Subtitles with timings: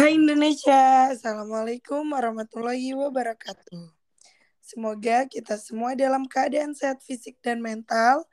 [0.00, 3.92] Hai Indonesia, Assalamualaikum warahmatullahi wabarakatuh.
[4.64, 8.24] Semoga kita semua dalam keadaan sehat fisik dan mental,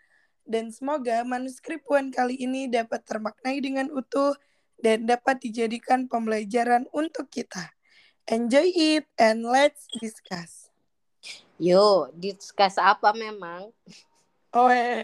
[0.48, 4.32] dan semoga manuskrip Puan kali ini dapat termaknai dengan utuh
[4.80, 7.76] dan dapat dijadikan pembelajaran untuk kita.
[8.32, 10.72] Enjoy it and let's discuss.
[11.60, 13.76] Yo, discuss apa memang?
[14.56, 15.04] Oh, eh.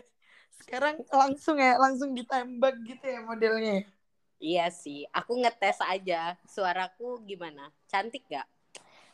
[0.63, 3.83] sekarang langsung ya, langsung ditembak gitu ya modelnya.
[4.43, 6.35] Iya sih, aku ngetes aja.
[6.43, 7.71] Suaraku gimana?
[7.87, 8.43] Cantik gak?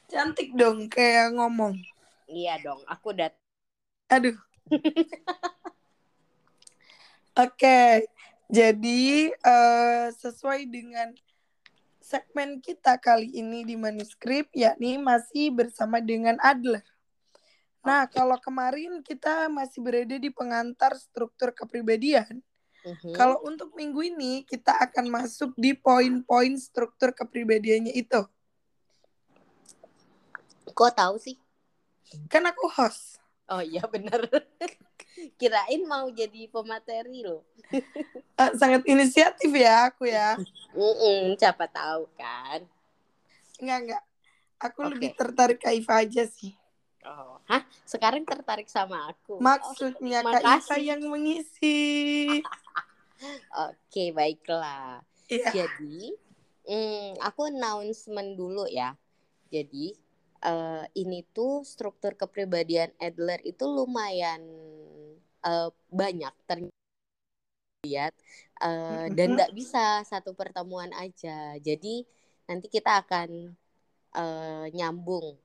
[0.09, 1.77] Cantik dong, kayak ngomong.
[2.25, 3.29] Iya dong, aku udah.
[4.09, 4.33] Aduh.
[7.45, 8.09] Oke,
[8.49, 11.13] jadi uh, sesuai dengan
[12.01, 16.81] segmen kita kali ini di manuskrip, yakni masih bersama dengan Adler.
[17.85, 22.41] Nah, kalau kemarin kita masih berada di pengantar struktur kepribadian,
[22.79, 23.13] Mm-hmm.
[23.15, 28.23] Kalau untuk minggu ini kita akan masuk di poin-poin struktur kepribadiannya itu.
[30.71, 31.35] Kok tahu sih?
[32.31, 33.19] Kan aku host.
[33.49, 34.23] Oh iya benar.
[35.39, 37.43] Kirain mau jadi pemateri loh.
[38.39, 40.39] uh, sangat inisiatif ya aku ya.
[40.71, 42.63] Mm-mm, siapa tahu kan.
[43.59, 44.03] Enggak enggak.
[44.59, 44.89] Aku okay.
[44.95, 46.55] lebih tertarik Kaifa aja sih.
[47.07, 47.63] Oh, hah?
[47.87, 49.39] Sekarang tertarik sama aku.
[49.39, 52.27] Maksudnya oh, Kak Iva yang mengisi.
[53.71, 54.99] Oke, baiklah.
[55.31, 55.51] Yeah.
[55.53, 56.15] Jadi,
[56.67, 58.95] hmm, aku announcement dulu ya.
[59.47, 59.95] Jadi,
[60.43, 64.43] uh, ini tuh struktur kepribadian Adler itu lumayan
[65.43, 68.13] uh, banyak terlihat
[68.59, 71.55] uh, dan nggak bisa satu pertemuan aja.
[71.59, 72.03] Jadi
[72.47, 73.55] nanti kita akan
[74.15, 75.37] uh, nyambung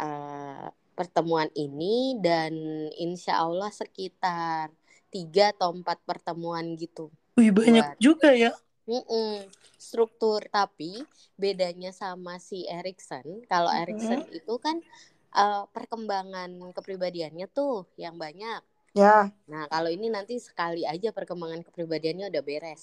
[0.00, 0.68] uh,
[1.00, 2.52] pertemuan ini dan
[3.00, 4.68] insya Allah sekitar
[5.08, 7.08] tiga atau empat pertemuan gitu.
[7.40, 8.52] Wih banyak buat, juga ya.
[8.84, 9.48] Mm-mm,
[9.80, 11.00] struktur tapi
[11.40, 13.82] bedanya sama si Erikson kalau mm-hmm.
[13.88, 14.76] Erikson itu kan
[15.32, 18.60] uh, perkembangan kepribadiannya tuh yang banyak.
[18.92, 19.30] Ya.
[19.48, 22.82] Nah kalau ini nanti sekali aja perkembangan kepribadiannya udah beres.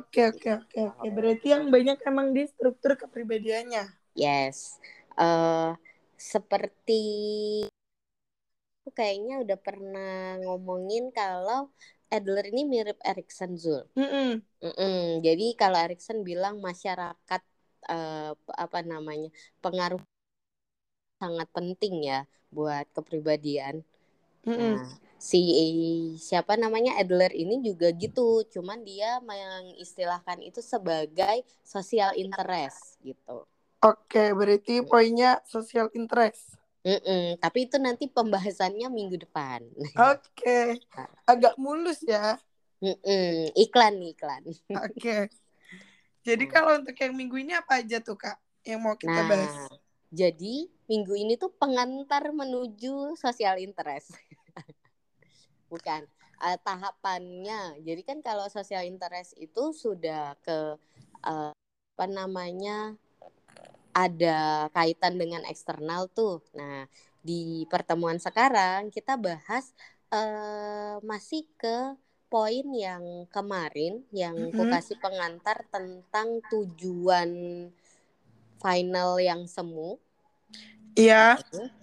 [0.00, 1.06] Oke oke oke oke.
[1.12, 3.84] Berarti yang banyak emang di struktur kepribadiannya.
[4.16, 4.78] Yes.
[5.18, 5.74] Uh,
[6.24, 7.04] seperti
[8.80, 11.68] aku kayaknya udah pernah ngomongin kalau
[12.08, 13.84] Adler ini mirip Erikson Zul.
[13.96, 14.30] Mm -mm.
[14.64, 15.00] Mm -mm.
[15.20, 17.42] Jadi kalau Erikson bilang masyarakat
[17.92, 19.28] uh, apa namanya
[19.60, 20.00] pengaruh
[21.20, 23.84] sangat penting ya buat kepribadian.
[24.44, 24.74] Mm -mm.
[24.80, 25.40] Nah, si
[26.20, 33.48] siapa namanya Adler ini juga gitu, cuman dia mengistilahkan itu sebagai social interest gitu.
[33.84, 36.56] Oke, berarti poinnya social interest.
[36.84, 39.64] Mm-mm, tapi itu nanti pembahasannya minggu depan.
[40.12, 40.80] Oke,
[41.24, 42.40] agak mulus ya.
[42.80, 44.42] Mm-mm, iklan nih iklan.
[44.88, 45.28] Oke.
[46.24, 49.68] Jadi kalau untuk yang minggu ini apa aja tuh kak yang mau kita nah, bahas?
[50.08, 54.16] Jadi minggu ini tuh pengantar menuju social interest.
[55.72, 56.08] Bukan
[56.40, 57.84] uh, tahapannya.
[57.84, 60.80] Jadi kan kalau social interest itu sudah ke
[61.28, 61.52] uh,
[61.94, 62.96] apa namanya
[63.94, 66.42] ada kaitan dengan eksternal tuh.
[66.52, 66.90] Nah,
[67.24, 69.72] di pertemuan sekarang kita bahas
[70.12, 71.96] uh, masih ke
[72.28, 74.70] poin yang kemarin yang mm -hmm.
[74.74, 77.30] kasih pengantar tentang tujuan
[78.58, 80.02] final yang semu.
[80.94, 81.38] Iya.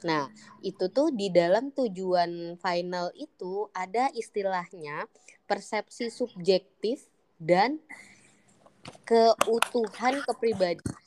[0.08, 0.32] Nah,
[0.64, 5.04] itu tuh di dalam tujuan final itu ada istilahnya
[5.48, 7.84] persepsi subjektif dan
[9.04, 11.01] keutuhan kepribadian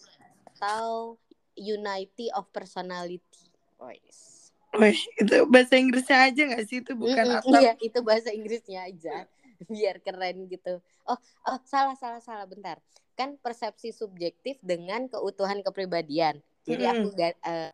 [0.65, 1.21] atau
[1.53, 3.53] unity of personality.
[3.77, 4.49] Wes.
[4.75, 8.89] Wih, itu bahasa Inggrisnya aja gak sih itu bukan mm -mm, Iya, itu bahasa Inggrisnya
[8.89, 9.29] aja.
[9.71, 10.81] Biar keren gitu.
[11.05, 12.81] Oh, oh, salah salah salah bentar.
[13.15, 16.41] Kan persepsi subjektif dengan keutuhan kepribadian.
[16.65, 17.07] Jadi mm -hmm.
[17.07, 17.09] aku
[17.45, 17.71] uh,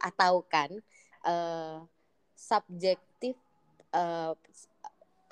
[0.00, 0.70] atau kan
[1.26, 1.84] uh,
[2.38, 3.34] subjektif
[3.92, 4.32] uh,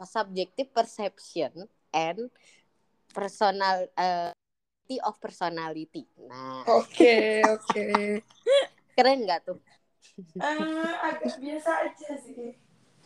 [0.04, 2.28] subjektif perception and
[3.14, 4.34] personal uh,
[4.98, 6.10] of personality.
[6.26, 6.66] Nah.
[6.66, 7.70] Oke, okay, oke.
[7.70, 8.18] Okay.
[8.98, 9.58] Keren nggak tuh?
[10.34, 12.58] Uh, agak biasa aja sih.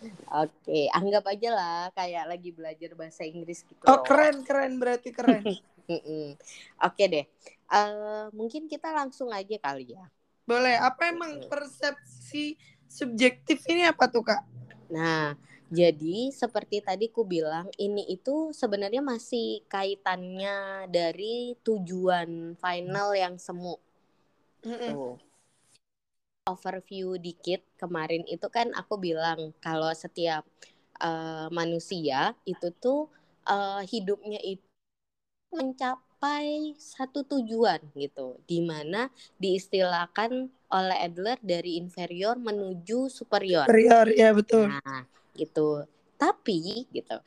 [0.05, 3.85] Oke, okay, anggap aja lah kayak lagi belajar bahasa Inggris gitu.
[3.89, 5.45] Oh, keren, keren berarti keren.
[5.89, 6.37] Oke
[6.81, 7.27] okay deh.
[7.69, 10.05] Uh, mungkin kita langsung aja kali ya.
[10.45, 10.77] Boleh.
[10.77, 14.45] Apa emang persepsi subjektif ini apa tuh, Kak?
[14.93, 15.33] Nah,
[15.75, 23.75] jadi seperti tadi ku bilang ini itu sebenarnya masih kaitannya dari tujuan final yang semu.
[24.63, 25.19] Tuh.
[26.47, 30.47] Overview dikit kemarin itu kan aku bilang kalau setiap
[31.03, 33.11] uh, manusia itu tuh
[33.49, 34.63] uh, hidupnya itu
[35.55, 43.71] mencapai satu tujuan gitu, di mana diistilahkan oleh Adler dari inferior menuju superior.
[43.71, 44.69] Superior, ya betul.
[44.69, 45.85] Nah, gitu.
[46.15, 47.19] Tapi gitu,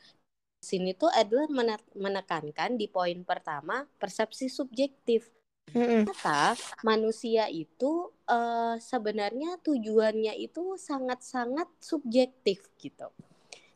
[0.58, 1.46] sini tuh Adler
[1.94, 5.30] menekankan di poin pertama persepsi subjektif.
[5.68, 13.12] Ternyata manusia itu uh, sebenarnya tujuannya itu sangat-sangat subjektif gitu.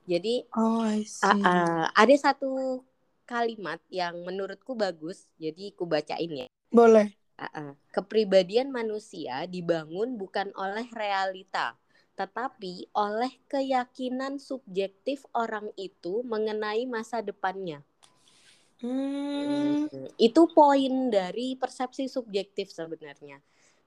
[0.09, 1.29] Jadi oh, I see.
[1.29, 2.81] Uh, uh, ada satu
[3.29, 6.49] kalimat yang menurutku bagus, jadi ku bacain ya.
[6.73, 7.13] Boleh.
[7.37, 7.71] Uh, uh.
[7.93, 11.77] Kepribadian manusia dibangun bukan oleh realita,
[12.13, 17.81] tetapi oleh keyakinan subjektif orang itu mengenai masa depannya.
[18.83, 19.87] Hmm.
[20.19, 23.39] Itu poin dari persepsi subjektif sebenarnya.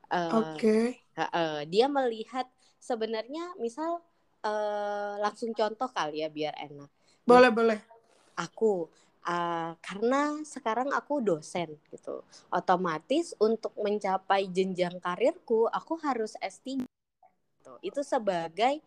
[0.08, 0.56] Uh, Oke.
[0.56, 0.84] Okay.
[1.20, 2.48] Uh, uh, dia melihat
[2.80, 4.00] sebenarnya misal
[4.46, 6.90] uh, langsung contoh kali ya biar enak.
[7.28, 7.80] Boleh boleh.
[8.40, 8.88] Aku
[9.26, 12.22] uh, karena sekarang aku dosen gitu.
[12.54, 16.86] Otomatis untuk mencapai jenjang karirku aku harus S3.
[17.66, 17.74] Gitu.
[17.82, 18.78] Itu sebagai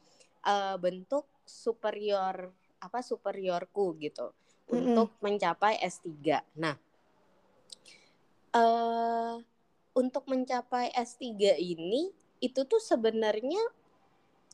[0.46, 4.30] uh, bentuk superior apa superiorku gitu
[4.70, 6.38] untuk mencapai S3.
[6.54, 6.78] Nah,
[8.54, 9.42] uh,
[9.98, 13.58] untuk mencapai S3 ini itu tuh sebenarnya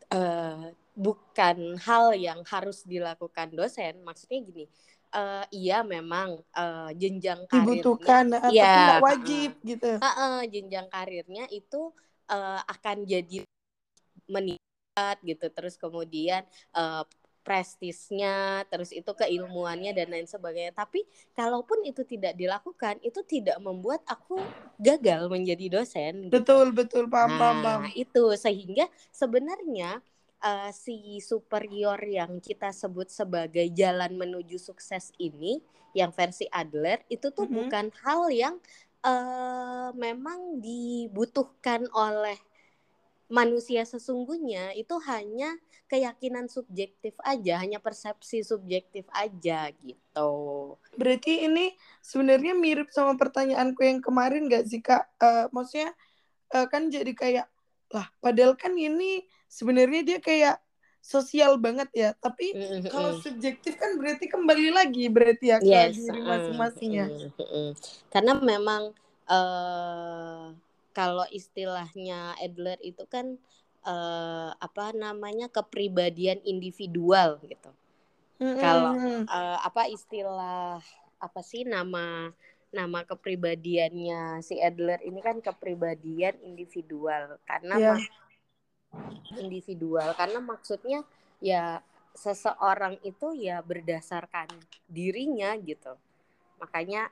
[0.09, 4.00] uh, bukan hal yang harus dilakukan dosen.
[4.06, 4.65] Maksudnya gini,
[5.12, 9.91] uh, iya memang uh, jenjang karirnya dibutuhkan, ya, tapi wajib uh, gitu.
[10.00, 11.93] Uh, uh, jenjang karirnya itu
[12.32, 13.44] uh, akan jadi
[14.26, 15.47] meningkat gitu.
[15.50, 16.43] Terus kemudian
[16.75, 17.05] uh,
[17.44, 20.73] prestisnya, terus itu keilmuannya dan lain sebagainya.
[20.73, 21.05] Tapi
[21.37, 24.41] kalaupun itu tidak dilakukan, itu tidak membuat aku
[24.81, 26.26] gagal menjadi dosen.
[26.26, 26.32] Gitu.
[26.41, 27.93] Betul, betul, paham, nah, paham.
[27.93, 30.00] itu sehingga sebenarnya
[30.41, 35.61] uh, si superior yang kita sebut sebagai jalan menuju sukses ini,
[35.94, 37.59] yang versi Adler itu tuh mm -hmm.
[37.62, 38.55] bukan hal yang
[39.06, 42.35] uh, memang dibutuhkan oleh
[43.32, 45.56] manusia sesungguhnya itu hanya
[45.88, 50.32] keyakinan subjektif aja, hanya persepsi subjektif aja gitu.
[50.97, 55.09] Berarti ini sebenarnya mirip sama pertanyaanku yang kemarin gak sih kak?
[55.21, 55.93] Uh, maksudnya
[56.56, 57.47] uh, kan jadi kayak
[57.93, 60.56] lah, padahal kan ini sebenarnya dia kayak
[61.05, 62.81] sosial banget ya, tapi mm -hmm.
[62.88, 66.00] kalau subjektif kan berarti kembali lagi berarti ya ke yes.
[66.00, 67.06] diri masing-masingnya.
[67.12, 67.69] Mm -hmm.
[68.09, 68.82] Karena memang
[69.29, 70.49] uh,
[70.94, 73.35] kalau istilahnya Adler itu kan
[73.82, 77.70] uh, apa namanya kepribadian individual gitu.
[78.38, 78.58] Mm-hmm.
[78.62, 78.93] Kalau
[79.26, 80.79] uh, apa istilah
[81.19, 82.31] apa sih nama
[82.75, 87.99] nama kepribadiannya si Adler ini kan kepribadian individual karena yeah.
[89.38, 91.06] individual karena maksudnya
[91.38, 91.79] ya
[92.14, 94.50] seseorang itu ya berdasarkan
[94.87, 95.94] dirinya gitu.
[96.58, 97.11] Makanya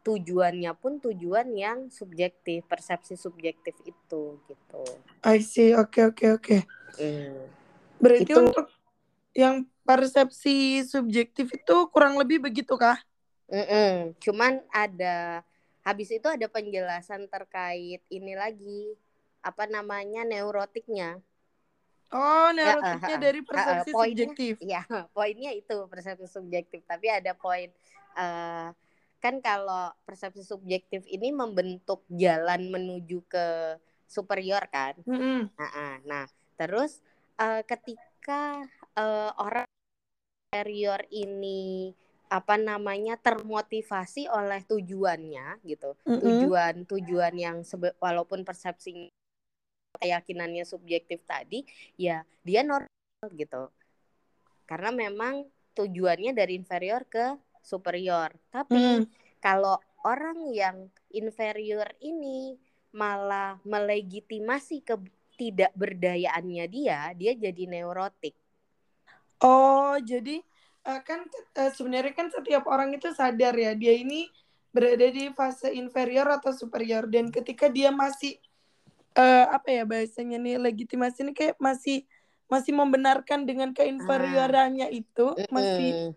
[0.00, 4.82] tujuannya pun tujuan yang subjektif, persepsi subjektif itu gitu.
[5.20, 6.44] I see, oke okay, oke okay, oke.
[6.44, 6.60] Okay.
[6.96, 7.44] Hmm.
[8.00, 8.40] Berarti itu...
[8.40, 8.66] untuk
[9.36, 12.96] yang persepsi subjektif itu kurang lebih begitu kah?
[13.50, 13.94] Mm -mm.
[14.22, 15.42] Cuman ada
[15.82, 18.94] habis itu ada penjelasan terkait ini lagi
[19.40, 21.18] apa namanya neurotiknya.
[22.10, 24.54] Oh, neurotiknya ya, uh, dari persepsi uh, uh, poinnya, subjektif.
[24.60, 24.82] Iya,
[25.16, 26.80] poinnya itu persepsi subjektif.
[26.84, 27.70] Tapi ada poin
[28.18, 28.74] uh,
[29.20, 33.76] kan kalau persepsi subjektif ini membentuk jalan menuju ke
[34.08, 34.96] superior kan.
[35.04, 35.40] Mm-hmm.
[35.54, 37.04] Nah, nah, terus
[37.36, 38.64] uh, ketika
[38.96, 39.68] uh, orang
[40.48, 41.94] superior ini
[42.32, 46.22] apa namanya termotivasi oleh tujuannya gitu, mm-hmm.
[46.24, 49.12] tujuan tujuan yang sebe- walaupun persepsi
[50.00, 51.62] keyakinannya subjektif tadi,
[52.00, 52.88] ya dia normal
[53.36, 53.68] gitu.
[54.64, 55.44] Karena memang
[55.76, 58.32] tujuannya dari inferior ke superior.
[58.50, 59.04] Tapi hmm.
[59.38, 62.56] kalau orang yang inferior ini
[62.90, 68.34] malah melegitimasi ketidakberdayaannya dia, dia jadi neurotik.
[69.40, 70.44] Oh, jadi
[70.84, 71.24] uh, kan
[71.56, 74.28] uh, sebenarnya kan setiap orang itu sadar ya dia ini
[74.70, 78.38] berada di fase inferior atau superior dan ketika dia masih
[79.18, 82.06] uh, apa ya bahasanya nih legitimasi ini kayak masih
[82.46, 84.94] masih membenarkan dengan keinferiorannya ah.
[84.94, 86.14] itu masih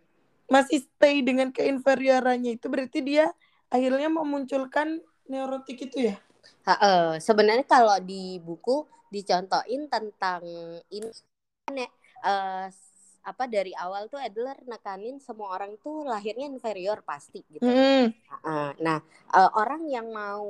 [0.52, 3.32] masih stay dengan keinferiorannya itu berarti dia
[3.72, 6.16] akhirnya memunculkan neurotik itu ya?
[6.64, 10.44] Uh, sebenarnya kalau di buku dicontohin tentang
[10.90, 11.86] ini
[12.24, 12.68] uh,
[13.24, 17.64] apa dari awal tuh Adler nekanin semua orang tuh lahirnya inferior pasti gitu.
[17.64, 18.12] Mm.
[18.44, 19.00] Uh, nah
[19.32, 20.44] uh, orang yang mau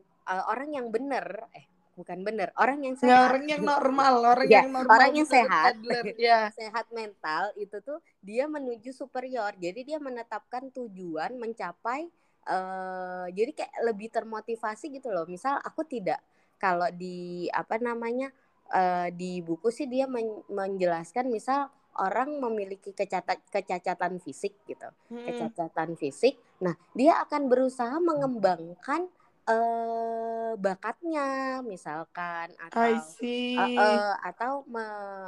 [0.00, 3.10] uh, orang yang bener eh bukan bener orang yang sehat.
[3.10, 5.72] ya, orang yang normal orang ya, yang normal orang yang sehat.
[6.20, 9.54] ya sehat mental itu tuh dia menuju superior.
[9.56, 12.10] Jadi dia menetapkan tujuan mencapai
[12.50, 15.24] uh, jadi kayak lebih termotivasi gitu loh.
[15.24, 16.20] Misal aku tidak
[16.58, 18.30] kalau di apa namanya
[18.74, 24.88] uh, di buku sih dia men menjelaskan misal orang memiliki kecacatan kecacatan fisik gitu.
[25.10, 25.24] Hmm.
[25.24, 26.34] kecacatan fisik.
[26.58, 29.06] Nah dia akan berusaha mengembangkan
[29.48, 34.86] uh, bakatnya misalkan atau uh, uh, atau me,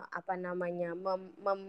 [0.08, 1.62] apa namanya mem, mem,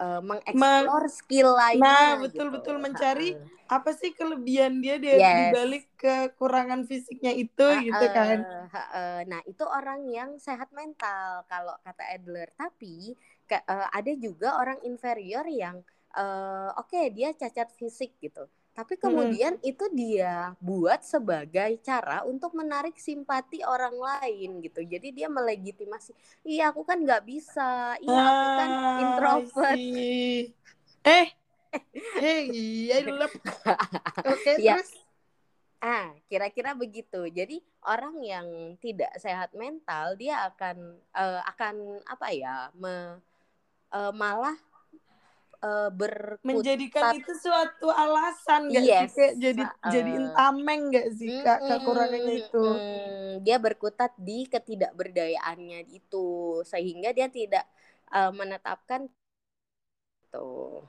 [0.00, 1.84] uh, mengeksplor Ma skill lainnya.
[1.84, 2.84] Nah, betul-betul gitu.
[2.84, 5.36] mencari uh, apa sih kelebihan dia dia yes.
[5.54, 8.38] dibalik kekurangan fisiknya itu uh, gitu kan.
[8.42, 12.50] Uh, uh, nah, itu orang yang sehat mental kalau kata Adler.
[12.56, 13.14] Tapi
[13.46, 15.82] ke, uh, ada juga orang inferior yang
[16.16, 18.46] uh, oke okay, dia cacat fisik gitu
[18.80, 19.70] tapi kemudian hmm.
[19.76, 24.80] itu dia buat sebagai cara untuk menarik simpati orang lain gitu.
[24.80, 26.16] Jadi dia melegitimasi
[26.48, 28.00] iya aku kan nggak bisa.
[28.00, 29.76] Iya aku kan ah, introvert.
[31.04, 31.28] eh
[32.24, 33.04] eh iya
[34.24, 34.80] oke ya.
[34.80, 34.96] terus?
[35.84, 37.28] Ah kira-kira begitu.
[37.28, 38.48] Jadi orang yang
[38.80, 43.20] tidak sehat mental dia akan uh, akan apa ya me,
[43.92, 44.56] uh, malah
[45.60, 46.44] uh, berkutat.
[46.44, 49.12] menjadikan itu suatu alasan gak yes.
[49.12, 54.12] sih kayak jadi uh, jadi tameng gak sih kak mm, kekurangannya itu mm, dia berkutat
[54.16, 57.64] di ketidakberdayaannya itu sehingga dia tidak
[58.12, 59.08] uh, menetapkan
[60.32, 60.84] tuh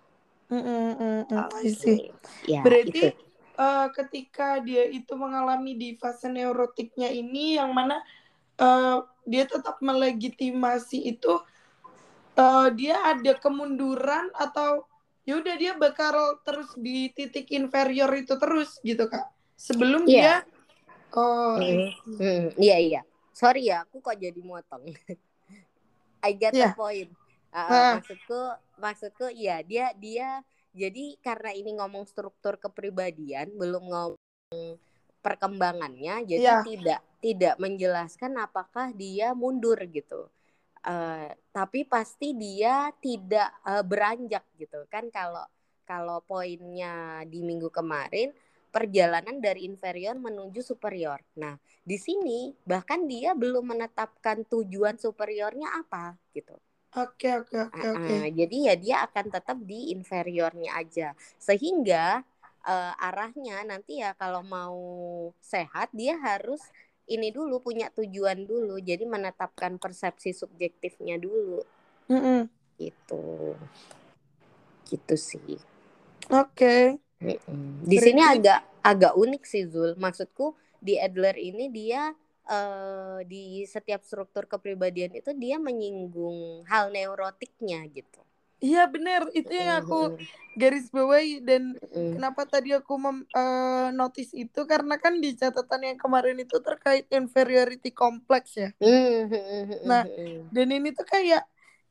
[0.50, 2.12] mm, mm, mm, okay.
[2.48, 3.04] ya, berarti
[3.58, 8.00] uh, ketika dia itu mengalami di fase neurotiknya ini yang mana
[8.62, 11.42] uh, dia tetap melegitimasi itu
[12.38, 14.86] uh, dia ada kemunduran atau
[15.22, 20.42] ya udah dia bakal terus di titik inferior itu terus gitu kak sebelum yeah.
[20.42, 20.50] dia
[21.14, 24.90] oh iya mm, iya iya sorry ya aku kok jadi motong
[26.26, 26.74] I get yeah.
[26.74, 27.10] the point
[27.54, 27.92] uh, uh.
[28.02, 28.42] maksudku
[28.82, 30.42] maksudku iya dia dia
[30.74, 34.80] jadi karena ini ngomong struktur kepribadian belum ngomong
[35.22, 36.66] perkembangannya jadi yeah.
[36.66, 40.34] tidak tidak menjelaskan apakah dia mundur gitu
[40.86, 45.46] uh, tapi pasti dia tidak uh, beranjak gitu kan kalau
[45.86, 48.32] kalau poinnya di minggu kemarin
[48.72, 51.20] perjalanan dari inferior menuju superior.
[51.36, 56.56] Nah, di sini bahkan dia belum menetapkan tujuan superiornya apa gitu.
[56.92, 58.16] Oke, oke, oke, oke.
[58.32, 61.12] Jadi ya dia akan tetap di inferiornya aja.
[61.36, 62.24] Sehingga
[62.68, 64.80] uh, arahnya nanti ya kalau mau
[65.40, 66.64] sehat dia harus
[67.12, 71.62] ini dulu punya tujuan dulu jadi menetapkan persepsi subjektifnya dulu
[72.08, 72.42] mm -hmm.
[72.80, 73.56] gitu
[74.88, 75.60] gitu sih
[76.32, 76.84] oke okay.
[77.20, 77.70] mm -mm.
[77.84, 78.08] di Berarti...
[78.08, 82.16] sini agak agak unik sih Zul maksudku di Adler ini dia
[82.50, 88.24] uh, di setiap struktur kepribadian itu dia menyinggung hal neurotiknya gitu
[88.62, 90.22] Iya benar, itu yang aku
[90.54, 92.22] garis bawahi dan mm.
[92.22, 97.10] kenapa tadi aku mem, uh, notice itu karena kan di catatan yang kemarin itu terkait
[97.10, 98.70] inferiority complex ya.
[98.78, 99.82] Mm.
[99.82, 100.06] Nah,
[100.54, 101.42] dan ini tuh kayak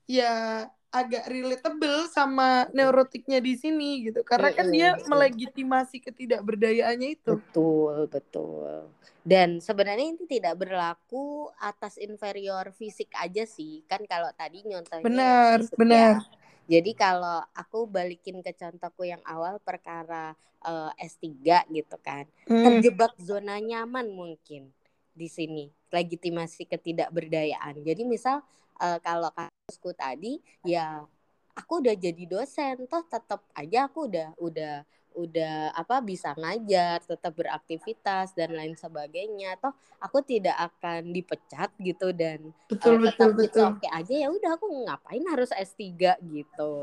[0.06, 7.38] ya agak relatable sama neurotiknya di sini gitu karena kan dia melegitimasi ketidakberdayaannya itu.
[7.38, 8.90] Betul, betul.
[9.22, 13.86] Dan sebenarnya ini tidak berlaku atas inferior fisik aja sih.
[13.86, 16.12] Kan kalau tadi nyontohnya Benar, benar.
[16.18, 16.39] Ya,
[16.70, 22.30] jadi kalau aku balikin ke contohku yang awal perkara uh, eh, S3 gitu kan.
[22.46, 22.62] Hmm.
[22.62, 24.70] Terjebak zona nyaman mungkin
[25.10, 25.74] di sini.
[25.90, 27.82] Legitimasi ketidakberdayaan.
[27.82, 28.46] Jadi misal
[28.78, 31.02] uh, kalau kasusku tadi ya
[31.58, 37.32] aku udah jadi dosen toh tetap aja aku udah udah udah apa bisa ngajar, tetap
[37.34, 39.58] beraktivitas dan lain sebagainya.
[39.58, 44.28] Toh aku tidak akan dipecat gitu dan betul, uh, tetap betul, gitu oke aja ya
[44.30, 46.74] udah aku ngapain harus S3 gitu.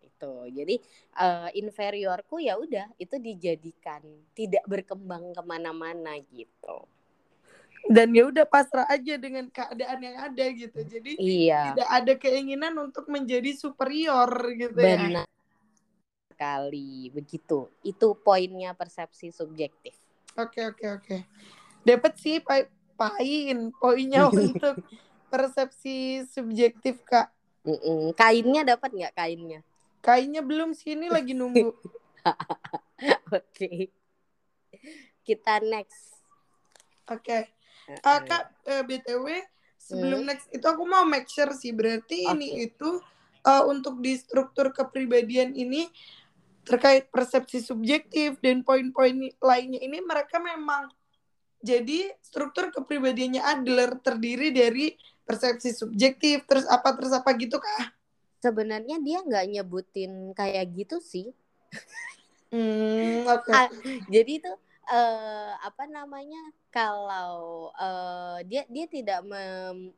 [0.00, 0.32] Itu.
[0.48, 0.80] Jadi
[1.20, 4.00] uh, inferiorku ya udah itu dijadikan
[4.32, 6.88] tidak berkembang ke mana-mana gitu
[7.86, 11.60] dan ya udah pasrah aja dengan keadaan yang ada gitu jadi iya.
[11.72, 15.22] tidak ada keinginan untuk menjadi superior gitu ya.
[16.36, 17.08] Sekali.
[17.16, 17.72] Begitu.
[17.80, 19.96] Itu poinnya persepsi subjektif.
[20.36, 21.16] Oke oke oke.
[21.80, 24.84] Dapat sih pain poinnya untuk
[25.32, 27.32] persepsi subjektif kak.
[27.66, 28.14] Mm-mm.
[28.14, 29.58] kainnya dapat nggak kainnya?
[29.98, 31.74] Kainnya belum sini lagi nunggu.
[33.34, 33.42] Oke.
[33.50, 33.78] Okay.
[35.26, 36.22] kita next.
[37.10, 37.50] Oke.
[37.90, 37.98] Okay.
[38.06, 39.42] uh, kak uh, btw
[39.74, 40.28] sebelum hmm.
[40.30, 41.74] next itu aku mau make sure sih.
[41.74, 42.38] Berarti okay.
[42.38, 43.02] ini itu
[43.46, 45.90] uh, untuk di struktur kepribadian ini
[46.66, 50.90] terkait persepsi subjektif dan poin-poin lainnya ini mereka memang
[51.62, 57.90] jadi struktur kepribadiannya Adler terdiri dari persepsi subjektif terus apa terus apa gitu kah?
[58.42, 61.34] Sebenarnya dia nggak nyebutin kayak gitu sih.
[62.54, 63.66] Hmm, okay.
[64.06, 64.52] jadi itu
[64.86, 66.38] uh, apa namanya
[66.70, 69.90] kalau uh, dia dia tidak mem,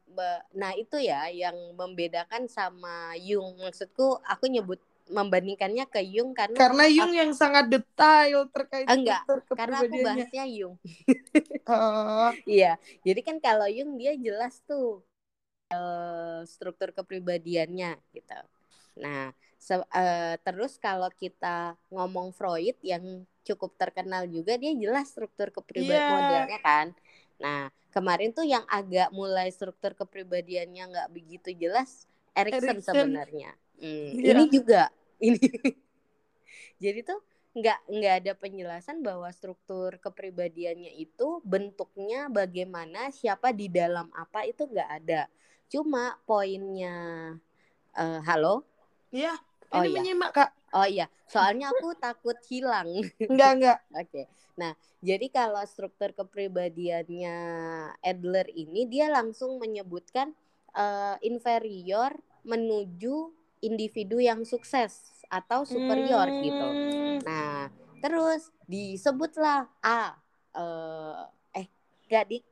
[0.55, 6.85] nah itu ya yang membedakan sama Jung maksudku aku nyebut membandingkannya ke Jung karena karena
[6.89, 9.25] Jung yang sangat detail terkait enggak
[9.57, 10.75] karena aku bahasnya Jung
[11.73, 12.31] oh.
[12.45, 15.05] iya jadi kan kalau Jung dia jelas tuh
[15.73, 18.41] uh, struktur kepribadiannya gitu
[18.99, 25.51] nah se uh, terus kalau kita ngomong Freud yang cukup terkenal juga dia jelas struktur
[25.51, 26.13] kepribadian yeah.
[26.15, 26.87] modelnya kan
[27.39, 27.61] nah
[27.91, 33.51] kemarin tuh yang agak mulai struktur kepribadiannya nggak begitu jelas Erikson sebenarnya
[33.83, 34.33] hmm, yeah.
[34.37, 35.39] ini juga ini.
[36.83, 37.21] Jadi tuh
[37.59, 44.69] nggak nggak ada penjelasan bahwa struktur kepribadiannya itu bentuknya bagaimana siapa di dalam apa itu
[44.69, 45.27] nggak ada.
[45.67, 47.35] Cuma poinnya
[47.99, 48.63] uh, halo?
[49.11, 49.35] Iya
[49.75, 49.97] oh, ini iya.
[50.01, 50.51] menyimak kak.
[50.73, 51.07] Oh iya.
[51.29, 52.89] Soalnya aku takut hilang.
[53.31, 54.09] Enggak enggak oke.
[54.09, 54.25] Okay.
[54.59, 57.37] nah jadi kalau struktur kepribadiannya
[58.03, 60.35] Adler ini dia langsung menyebutkan
[60.75, 62.11] uh, inferior
[62.43, 66.41] menuju individu yang sukses atau superior hmm.
[66.45, 66.69] gitu.
[67.25, 67.69] Nah,
[68.01, 70.17] terus disebutlah A
[70.57, 71.67] uh, eh
[72.09, 72.45] gadik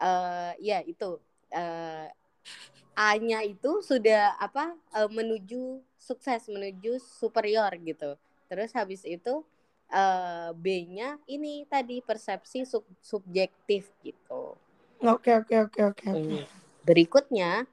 [0.00, 1.18] uh, ya itu
[1.54, 2.06] uh,
[2.94, 8.14] A-nya itu sudah apa uh, menuju sukses menuju superior gitu.
[8.46, 9.42] Terus habis itu
[9.90, 14.54] uh, B-nya ini tadi persepsi sub subjektif gitu.
[15.02, 16.08] Oke oke oke oke.
[16.86, 17.66] Berikutnya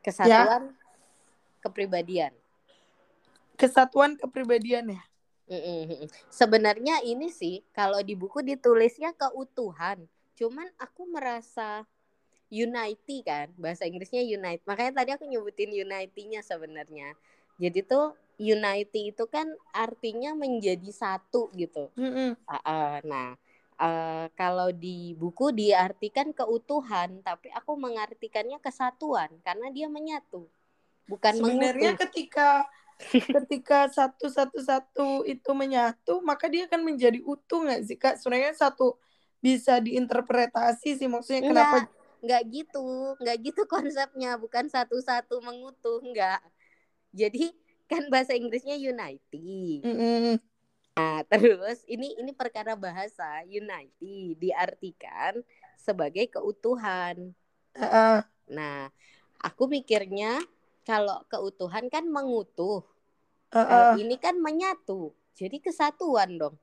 [0.00, 0.83] kesatuan ya
[1.64, 2.36] kepribadian.
[3.56, 5.02] Kesatuan kepribadian ya.
[5.48, 6.08] Mm-mm.
[6.28, 10.04] Sebenarnya ini sih kalau di buku ditulisnya keutuhan.
[10.36, 11.88] Cuman aku merasa
[12.52, 14.60] unity kan, bahasa Inggrisnya unite.
[14.68, 17.16] Makanya tadi aku nyebutin unity-nya sebenarnya.
[17.56, 21.92] Jadi tuh unity itu kan artinya menjadi satu gitu.
[21.94, 22.34] Mm-mm.
[22.50, 23.38] Uh, uh, nah,
[23.78, 30.50] uh, kalau di buku diartikan keutuhan, tapi aku mengartikannya kesatuan karena dia menyatu
[31.04, 32.64] bukan sebenarnya ketika
[33.10, 38.16] ketika satu satu satu itu menyatu maka dia akan menjadi utuh nggak sih kak?
[38.22, 38.96] Sebenarnya satu
[39.44, 41.78] bisa diinterpretasi sih maksudnya enggak, kenapa?
[42.24, 42.86] nggak gitu
[43.20, 46.40] nggak gitu konsepnya bukan satu satu mengutuh nggak
[47.12, 47.52] jadi
[47.84, 50.36] kan bahasa Inggrisnya unity mm -hmm.
[50.96, 55.44] nah terus ini ini perkara bahasa unity diartikan
[55.84, 57.36] sebagai keutuhan.
[57.76, 58.22] Uh.
[58.48, 58.88] nah
[59.42, 60.40] aku mikirnya
[60.84, 62.84] kalau keutuhan kan mengutuh.
[63.50, 63.66] Uh, uh.
[63.66, 65.16] Kalau ini kan menyatu.
[65.34, 66.54] Jadi kesatuan dong.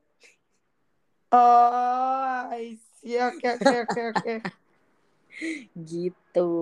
[1.32, 4.34] Oh, I Oke, oke, oke, oke.
[5.90, 6.52] Gitu.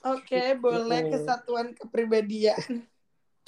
[0.00, 0.62] Oke, okay, gitu.
[0.62, 2.86] boleh kesatuan kepribadian.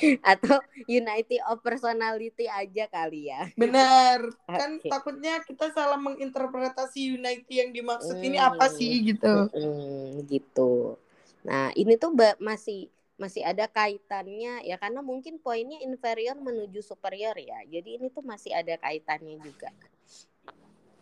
[0.27, 0.59] Atau
[0.91, 3.47] unity of personality aja kali ya.
[3.55, 4.35] Benar.
[4.51, 4.91] Kan okay.
[4.91, 8.27] takutnya kita salah menginterpretasi unity yang dimaksud hmm.
[8.27, 9.47] ini apa sih gitu.
[9.53, 10.99] Hmm, gitu.
[11.47, 12.11] Nah, ini tuh
[12.43, 17.61] masih masih ada kaitannya ya karena mungkin poinnya inferior menuju superior ya.
[17.69, 19.71] Jadi ini tuh masih ada kaitannya juga.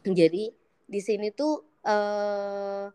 [0.05, 0.51] Jadi
[0.91, 2.87] di sini tuh eh,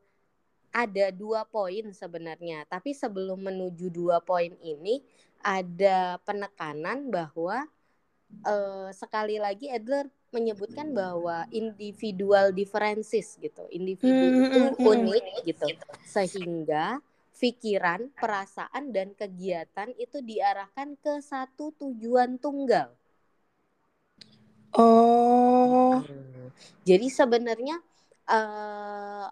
[0.75, 2.67] ada dua poin sebenarnya.
[2.67, 4.99] Tapi sebelum menuju dua poin ini
[5.39, 7.63] ada penekanan bahwa
[8.43, 13.63] eh, sekali lagi Adler menyebutkan bahwa individual differences gitu.
[13.71, 14.91] Individu hmm, itu hmm, hmm.
[14.91, 15.67] unik gitu.
[16.04, 16.99] Sehingga
[17.36, 22.95] pikiran, perasaan, dan kegiatan itu diarahkan ke satu tujuan tunggal.
[24.76, 26.04] Oh.
[26.84, 27.80] Jadi sebenarnya
[28.28, 29.28] uh,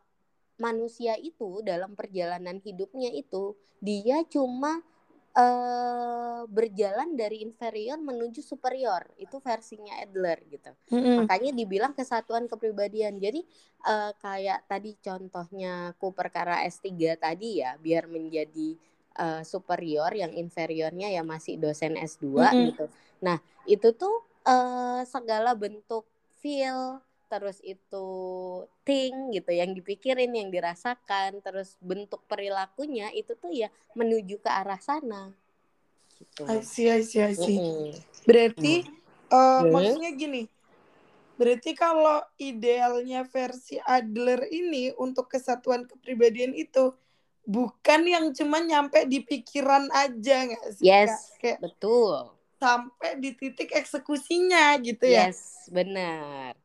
[0.59, 4.79] manusia itu dalam perjalanan hidupnya itu dia cuma
[5.37, 11.25] uh, berjalan dari inferior menuju superior itu versinya Adler gitu mm-hmm.
[11.25, 13.41] makanya dibilang kesatuan kepribadian jadi
[13.87, 18.77] uh, kayak tadi contohnya ku perkara S3 tadi ya biar menjadi
[19.19, 22.63] uh, superior yang inferiornya ya masih dosen S2 mm-hmm.
[22.73, 22.85] gitu
[23.23, 26.03] nah itu tuh uh, segala bentuk
[26.43, 26.99] feel
[27.33, 28.07] terus itu
[28.85, 34.77] thing gitu yang dipikirin yang dirasakan terus bentuk perilakunya itu tuh ya menuju ke arah
[34.77, 35.33] sana
[36.23, 36.43] gitu.
[36.45, 37.57] I see, I see, I see.
[37.57, 37.89] Mm -hmm.
[38.23, 39.33] Berarti mm.
[39.33, 40.43] uh, maksudnya gini.
[41.33, 46.93] Berarti kalau idealnya versi Adler ini untuk kesatuan kepribadian itu
[47.43, 50.85] bukan yang cuma nyampe di pikiran aja nggak sih?
[50.85, 52.37] Yes, Kayak betul.
[52.61, 55.33] Sampai di titik eksekusinya gitu ya?
[55.33, 56.55] Yes, benar.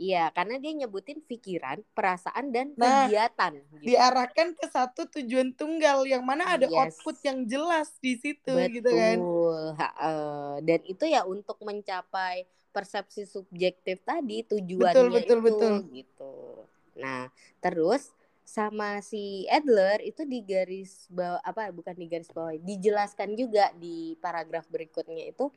[0.00, 3.52] Iya, karena dia nyebutin pikiran, perasaan dan nah, kegiatan.
[3.76, 3.92] Gitu.
[3.92, 6.96] Diarahkan ke satu tujuan tunggal yang mana ada yes.
[6.96, 8.72] output yang jelas di situ Betul.
[8.80, 9.18] gitu kan.
[10.00, 15.74] Uh, dan itu ya untuk mencapai persepsi subjektif tadi tujuannya betul, itu betul.
[15.92, 16.32] gitu.
[16.96, 17.28] Nah,
[17.60, 18.08] terus
[18.50, 24.18] sama si Adler itu di garis bawah apa bukan di garis bawah dijelaskan juga di
[24.18, 25.54] paragraf berikutnya itu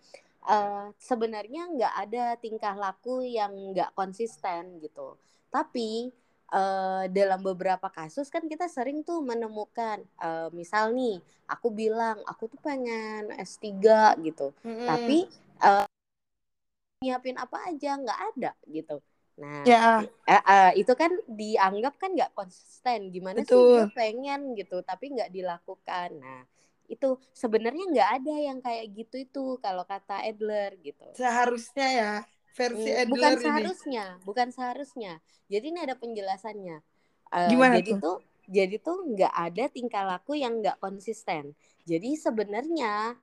[0.48, 5.16] uh, sebenarnya nggak ada tingkah laku yang nggak konsisten gitu
[5.54, 6.12] tapi
[6.52, 12.48] uh, dalam beberapa kasus kan kita sering tuh menemukan uh, misal nih aku bilang aku
[12.52, 13.70] tuh pengen S3
[14.24, 14.88] gitu mm -hmm.
[14.88, 15.18] tapi
[15.64, 15.88] uh,
[17.04, 19.04] nyiapin apa aja nggak ada gitu
[19.34, 20.06] Nah, ya.
[20.06, 23.10] uh, uh, itu kan dianggap kan nggak konsisten.
[23.10, 23.50] Gimana Betul.
[23.50, 26.22] sih dia pengen gitu, tapi nggak dilakukan.
[26.22, 26.46] Nah,
[26.92, 31.06] itu sebenarnya nggak ada yang kayak gitu itu kalau kata Adler gitu.
[31.16, 32.14] Seharusnya ya
[32.54, 33.44] versi hmm, Adler bukan ini.
[33.44, 35.14] seharusnya, bukan seharusnya.
[35.50, 36.78] Jadi ini ada penjelasannya.
[37.34, 38.00] Uh, Gimana jadi tuh?
[38.02, 41.56] tuh jadi tuh nggak ada tingkah laku yang nggak konsisten.
[41.84, 43.18] Jadi sebenarnya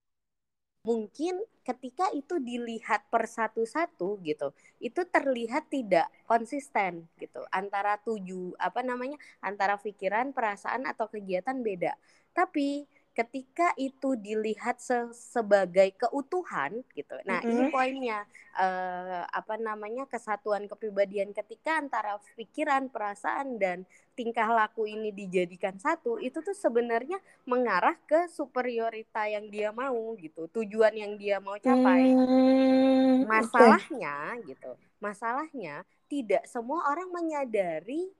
[0.80, 4.48] mungkin ketika itu dilihat per satu-satu gitu
[4.80, 11.92] itu terlihat tidak konsisten gitu antara tujuh apa namanya antara pikiran perasaan atau kegiatan beda
[12.32, 17.18] tapi ketika itu dilihat se sebagai keutuhan gitu.
[17.26, 17.52] Nah, mm -hmm.
[17.52, 18.18] ini poinnya
[18.54, 23.82] uh, apa namanya kesatuan kepribadian ketika antara pikiran, perasaan dan
[24.14, 27.18] tingkah laku ini dijadikan satu, itu tuh sebenarnya
[27.48, 32.14] mengarah ke superiorita yang dia mau gitu, tujuan yang dia mau capai.
[32.14, 34.54] Mm, Masalahnya okay.
[34.54, 34.70] gitu.
[35.00, 38.10] Masalahnya tidak semua orang menyadari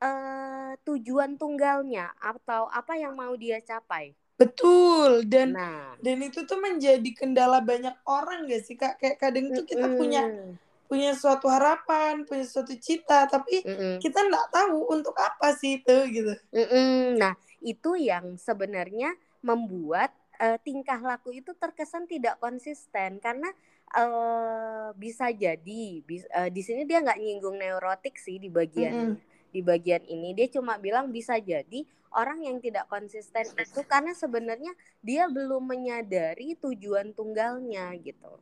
[0.00, 4.16] uh, tujuan tunggalnya atau apa yang mau dia capai.
[4.40, 5.92] Betul dan nah.
[6.00, 9.92] dan itu tuh menjadi kendala banyak orang gak sih kak kayak kadang tuh kita mm
[9.92, 10.00] -hmm.
[10.00, 10.22] punya
[10.88, 13.94] punya suatu harapan punya suatu cita tapi mm -hmm.
[14.00, 16.32] kita nggak tahu untuk apa sih itu gitu.
[16.56, 17.00] Mm -hmm.
[17.20, 19.12] Nah itu yang sebenarnya
[19.44, 23.52] membuat uh, tingkah laku itu terkesan tidak konsisten karena
[23.92, 29.04] uh, bisa jadi bis, uh, di sini dia nggak nyinggung neurotik sih di bagian mm
[29.04, 29.29] -hmm.
[29.50, 34.72] Di bagian ini dia cuma bilang bisa jadi orang yang tidak konsisten itu karena sebenarnya
[35.02, 38.38] dia belum menyadari tujuan tunggalnya gitu.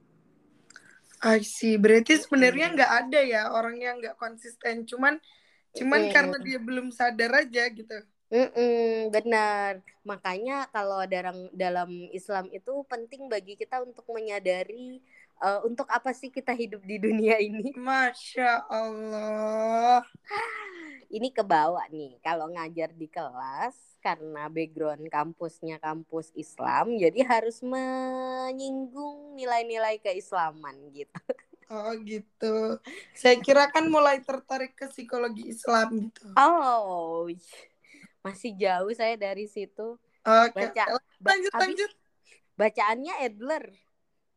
[1.18, 1.74] I see.
[1.76, 3.00] Berarti sebenarnya nggak mm.
[3.04, 5.18] ada ya orang yang nggak konsisten, cuman
[5.74, 6.12] cuman mm.
[6.14, 7.98] karena dia belum sadar aja gitu.
[8.28, 9.80] Mm-mm, benar.
[10.04, 15.00] Makanya kalau dalam dalam Islam itu penting bagi kita untuk menyadari
[15.40, 17.72] uh, untuk apa sih kita hidup di dunia ini.
[17.74, 20.04] Masya Allah.
[21.08, 29.34] ini kebawa nih kalau ngajar di kelas karena background kampusnya kampus Islam jadi harus menyinggung
[29.34, 31.20] nilai-nilai keislaman gitu.
[31.68, 32.80] Oh gitu.
[33.12, 36.24] Saya kira kan mulai tertarik ke psikologi Islam gitu.
[36.32, 37.28] Oh,
[38.24, 40.00] masih jauh saya dari situ.
[40.24, 40.56] Oke.
[40.56, 40.84] Baca,
[41.28, 41.90] lanjut ba lanjut.
[42.56, 43.64] Bacaannya Adler.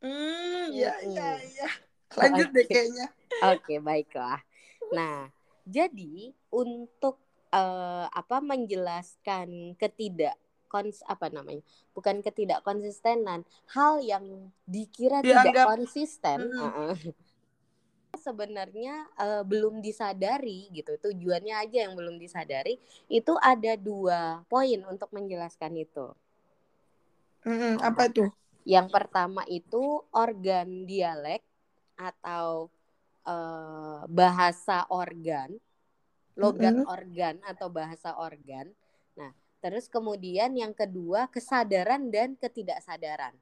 [0.03, 1.69] Hmm, ya, ya, ya.
[2.19, 2.55] Lanjut okay.
[2.59, 3.07] deh kayaknya.
[3.47, 4.39] Oke, okay, baiklah.
[4.91, 5.31] Nah,
[5.65, 7.19] jadi untuk
[7.51, 10.35] uh, apa menjelaskan ketidak
[10.71, 11.59] kons apa namanya
[11.91, 13.43] bukan ketidak konsistenan
[13.75, 16.63] hal yang dikira Dianggap, tidak konsisten mm.
[16.63, 16.95] uh,
[18.25, 22.79] sebenarnya uh, belum disadari gitu tujuannya aja yang belum disadari
[23.11, 26.07] itu ada dua poin untuk menjelaskan itu.
[27.41, 28.29] Mm, apa itu?
[28.67, 31.41] Yang pertama itu organ dialek
[31.97, 32.69] atau
[33.25, 35.53] uh, bahasa organ
[36.39, 36.93] logat mm -hmm.
[36.95, 38.71] organ atau bahasa organ.
[39.19, 43.35] Nah, terus kemudian yang kedua kesadaran dan ketidaksadaran.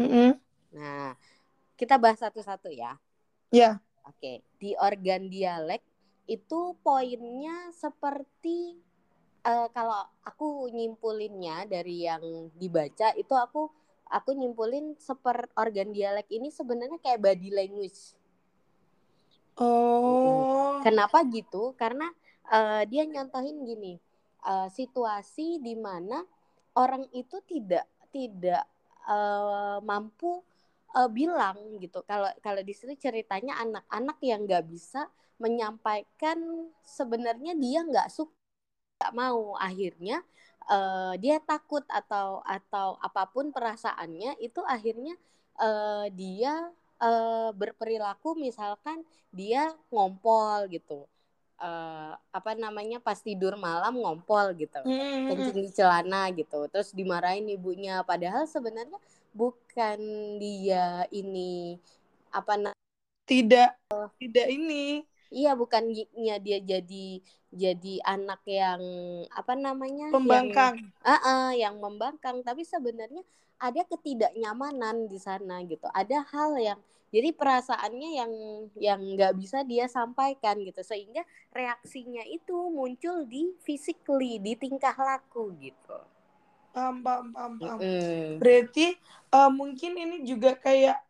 [0.00, 0.30] Mm -hmm.
[0.74, 1.12] Nah,
[1.76, 2.96] kita bahas satu-satu ya.
[3.52, 3.60] Ya.
[3.60, 3.74] Yeah.
[4.08, 5.84] Oke, di organ dialek
[6.24, 8.80] itu poinnya seperti
[9.44, 13.70] uh, kalau aku nyimpulinnya dari yang dibaca itu aku
[14.10, 18.18] aku nyimpulin seper organ dialek ini sebenarnya kayak body language.
[19.58, 20.78] Oh.
[20.84, 21.74] Kenapa gitu?
[21.74, 22.08] Karena
[22.50, 23.98] uh, dia nyontohin gini,
[24.46, 26.22] uh, situasi di mana
[26.76, 28.64] orang itu tidak tidak
[29.06, 30.40] uh, mampu
[30.96, 32.02] uh, bilang gitu.
[32.06, 35.06] Kalau kalau di sini ceritanya anak-anak yang nggak bisa
[35.40, 36.36] menyampaikan
[36.84, 38.36] sebenarnya dia nggak suka
[39.00, 40.20] nggak mau akhirnya
[40.68, 45.16] uh, dia takut atau atau apa pun perasaannya itu akhirnya
[45.56, 46.68] uh, dia
[47.00, 51.08] uh, berperilaku misalkan dia ngompol gitu.
[51.60, 54.80] Uh, apa namanya pas tidur malam ngompol gitu.
[54.80, 55.28] Hmm.
[55.28, 56.68] kencing di celana gitu.
[56.72, 58.00] Terus dimarahin ibunya.
[58.04, 58.96] Padahal sebenarnya
[59.36, 59.98] bukan
[60.40, 61.76] dia ini
[62.32, 62.72] apa
[63.28, 65.04] tidak uh, tidak ini.
[65.30, 67.22] Iya bukannya dia jadi
[67.54, 68.82] jadi anak yang
[69.30, 72.42] apa namanya pembangkang yang, uh -uh, yang membangkang.
[72.42, 73.22] Tapi sebenarnya
[73.60, 75.86] ada ketidaknyamanan di sana gitu.
[75.92, 76.80] Ada hal yang
[77.10, 78.32] jadi perasaannya yang
[78.78, 85.50] yang nggak bisa dia sampaikan gitu sehingga reaksinya itu muncul di physically di tingkah laku
[85.58, 85.98] gitu
[86.70, 87.78] paham paham paham, paham.
[87.82, 88.38] Mm.
[88.38, 88.94] berarti
[89.34, 91.02] uh, mungkin ini juga kayak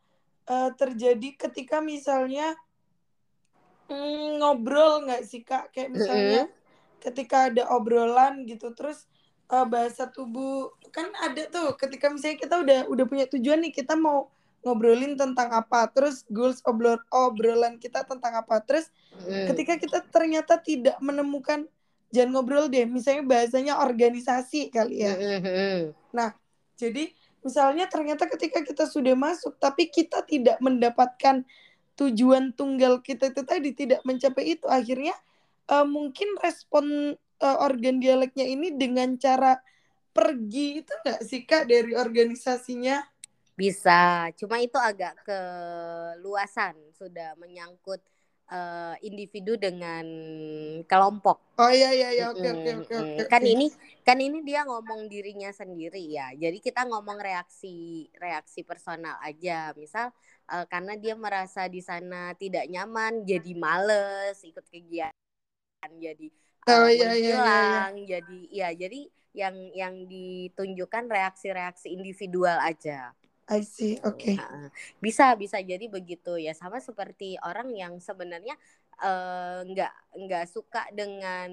[0.48, 2.56] uh, terjadi ketika misalnya
[3.92, 7.00] mm, ngobrol nggak sih kak kayak misalnya mm -hmm.
[7.04, 9.04] ketika ada obrolan gitu terus
[9.52, 13.98] uh, bahasa tubuh kan ada tuh ketika misalnya kita udah udah punya tujuan nih kita
[14.00, 18.92] mau ngobrolin tentang apa terus goals obrol obrolan kita tentang apa terus
[19.24, 19.48] hmm.
[19.52, 21.64] ketika kita ternyata tidak menemukan
[22.12, 25.96] jangan ngobrol deh misalnya bahasanya organisasi kali ya hmm.
[26.12, 26.36] nah
[26.76, 27.08] jadi
[27.40, 31.40] misalnya ternyata ketika kita sudah masuk tapi kita tidak mendapatkan
[31.96, 35.16] tujuan tunggal kita itu tadi tidak mencapai itu akhirnya
[35.72, 39.60] uh, mungkin respon uh, organ dialeknya ini dengan cara
[40.10, 43.00] pergi itu enggak sih kak dari organisasinya?
[43.54, 45.40] Bisa, cuma itu agak ke
[46.24, 48.00] luasan sudah menyangkut
[48.50, 50.04] uh, individu dengan
[50.84, 51.56] kelompok.
[51.56, 52.96] Oh iya iya iya oke oke oke.
[53.30, 53.70] Kan ini
[54.02, 56.34] kan ini dia ngomong dirinya sendiri ya.
[56.34, 59.72] Jadi kita ngomong reaksi reaksi personal aja.
[59.78, 60.10] Misal
[60.50, 66.28] uh, karena dia merasa di sana tidak nyaman, jadi males ikut kegiatan, jadi
[66.68, 67.36] oh, iya, iya, iya,
[67.94, 68.06] iya.
[68.18, 73.14] jadi ya jadi yang yang ditunjukkan reaksi-reaksi individual aja.
[73.50, 74.14] I see, oke.
[74.14, 74.38] Okay.
[74.38, 74.70] Nah,
[75.02, 78.54] bisa bisa jadi begitu ya sama seperti orang yang sebenarnya
[79.02, 81.50] uh, nggak nggak suka dengan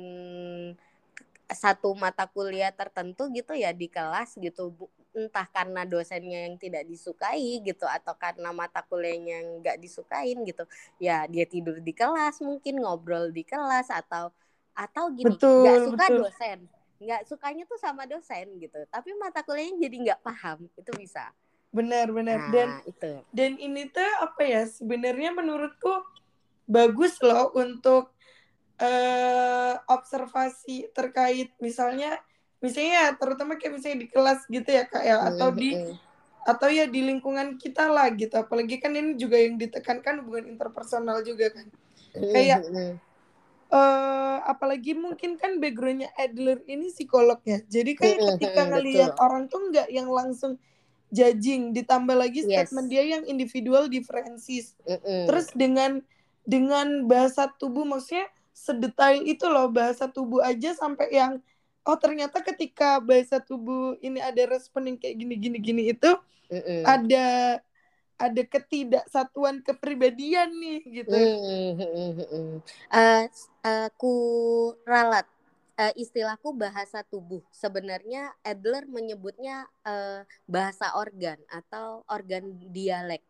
[1.49, 4.75] satu mata kuliah tertentu gitu ya di kelas gitu
[5.15, 10.67] entah karena dosennya yang tidak disukai gitu atau karena mata kuliahnya yang nggak disukain gitu
[11.01, 14.29] ya dia tidur di kelas mungkin ngobrol di kelas atau
[14.77, 16.19] atau gini nggak suka betul.
[16.21, 16.59] dosen
[16.97, 21.33] nggak sukanya tuh sama dosen gitu tapi mata kuliahnya jadi nggak paham itu bisa
[21.71, 22.39] benar benar.
[22.47, 23.11] Nah, dan itu.
[23.35, 26.03] dan ini tuh apa ya sebenarnya menurutku
[26.67, 28.11] bagus loh untuk
[28.79, 32.19] uh, observasi terkait misalnya
[32.63, 35.77] misalnya terutama kayak misalnya di kelas gitu ya kak ya atau di
[36.47, 38.33] atau ya di lingkungan kita lah gitu.
[38.39, 41.67] Apalagi kan ini juga yang ditekankan hubungan interpersonal juga kan.
[42.15, 42.63] Kayak
[43.71, 49.71] uh, apalagi mungkin kan backgroundnya Adler ini psikolog ya jadi kayak ketika ngelihat orang tuh
[49.71, 50.55] nggak yang langsung
[51.07, 52.93] judging ditambah lagi statement yes.
[52.93, 54.75] dia yang individual differences.
[55.03, 56.03] Terus dengan
[56.47, 61.39] dengan bahasa tubuh maksudnya sedetail itu loh bahasa tubuh aja sampai yang
[61.87, 66.11] oh ternyata ketika bahasa tubuh ini ada respon yang kayak gini gini gini itu
[66.51, 67.27] mm ada
[68.17, 71.13] ada ketidaksatuan kepribadian nih gitu.
[71.13, 72.55] Mm, mm,
[72.89, 73.23] uh,
[73.61, 74.15] aku
[74.89, 75.29] ralat
[75.77, 77.45] uh, istilahku bahasa tubuh.
[77.53, 83.23] Sebenarnya Adler menyebutnya uh, bahasa organ atau organ dialek.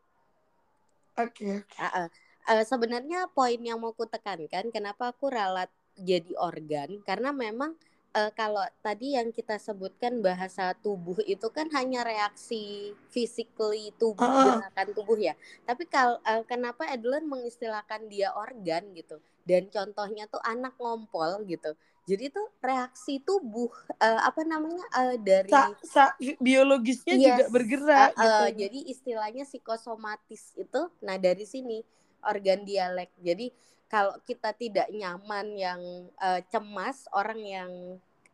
[1.20, 1.62] Oke.
[1.68, 1.78] Okay.
[1.78, 2.08] Uh, uh,
[2.50, 7.74] uh, sebenarnya poin yang mau ku tekankan kenapa aku ralat jadi organ karena memang
[8.14, 14.62] uh, kalau tadi yang kita sebutkan bahasa tubuh itu kan hanya reaksi physically tubuh uh.
[14.62, 15.34] gerakan tubuh ya.
[15.66, 19.22] Tapi kalau uh, kenapa Adler mengistilahkan dia organ gitu?
[19.48, 21.74] Dan contohnya tuh anak ngompol gitu.
[22.08, 23.68] Jadi itu reaksi tubuh
[24.00, 26.04] uh, apa namanya uh, dari sa, sa,
[26.40, 28.16] biologisnya yes, juga bergerak.
[28.16, 28.64] Uh, gitu.
[28.64, 31.84] Jadi istilahnya psikosomatis itu, nah dari sini
[32.24, 33.12] organ dialek.
[33.20, 33.52] Jadi
[33.92, 35.82] kalau kita tidak nyaman yang
[36.20, 37.72] uh, cemas, orang yang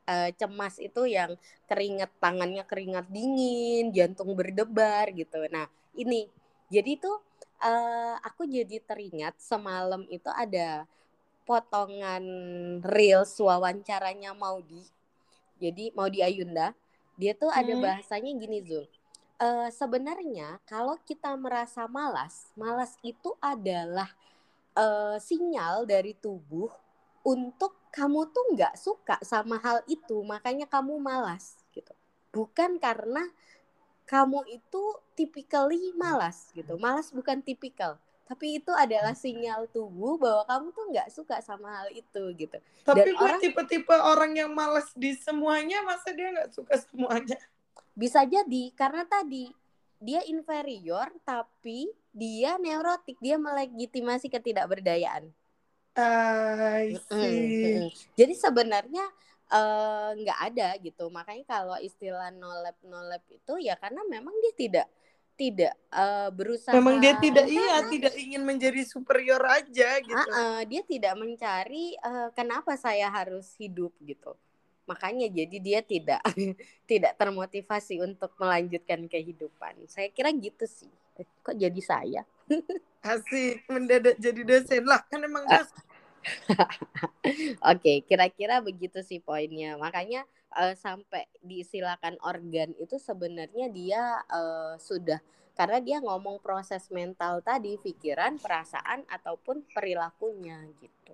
[0.06, 1.34] uh, cemas itu yang
[1.66, 5.50] keringat tangannya keringat dingin, jantung berdebar gitu.
[5.50, 5.66] Nah,
[5.98, 6.30] ini
[6.70, 7.12] jadi itu
[7.62, 10.90] uh, aku jadi teringat semalam itu ada
[11.44, 12.24] potongan
[12.84, 14.84] reels wawancaranya Maudi.
[15.60, 16.76] Jadi Maudi Ayunda,
[17.16, 17.84] dia tuh ada hmm.
[17.84, 18.86] bahasanya gini Zul.
[19.40, 24.08] Uh, sebenarnya kalau kita merasa malas, malas itu adalah
[24.78, 26.72] uh, sinyal dari tubuh
[27.24, 31.92] untuk kamu tuh nggak suka sama hal itu, makanya kamu malas gitu.
[32.34, 33.30] Bukan karena
[34.04, 34.84] kamu itu
[35.16, 36.76] typically malas gitu.
[36.76, 41.88] Malas bukan tipikal, tapi itu adalah sinyal tubuh bahwa kamu tuh nggak suka sama hal
[41.92, 42.58] itu gitu.
[42.88, 47.36] Tapi gue orang tipe-tipe orang yang malas di semuanya, masa dia nggak suka semuanya?
[47.92, 49.52] Bisa jadi karena tadi
[50.00, 55.28] dia inferior tapi dia neurotik, dia melegitimasi ketidakberdayaan.
[56.00, 57.92] I see.
[58.16, 59.06] Jadi sebenarnya
[59.52, 61.12] eh, nggak uh, ada gitu.
[61.12, 64.88] Makanya kalau istilah no lab no lab itu ya karena memang dia tidak
[65.34, 66.74] tidak uh, berusaha.
[66.78, 70.14] Memang dia tidak iya tidak ingin menjadi superior aja gitu.
[70.14, 74.34] Uh, uh, dia tidak mencari uh, kenapa saya harus hidup gitu.
[74.84, 76.20] makanya jadi dia tidak
[76.92, 80.92] tidak termotivasi untuk melanjutkan kehidupan saya kira gitu sih
[81.40, 82.28] kok jadi saya
[83.16, 85.93] asik mendadak jadi dosen lah kan emang dosen
[87.72, 89.76] Oke, kira-kira begitu sih poinnya.
[89.76, 90.24] Makanya
[90.56, 95.20] uh, sampai disilakan organ itu sebenarnya dia uh, sudah
[95.54, 101.14] karena dia ngomong proses mental tadi, pikiran, perasaan ataupun perilakunya gitu.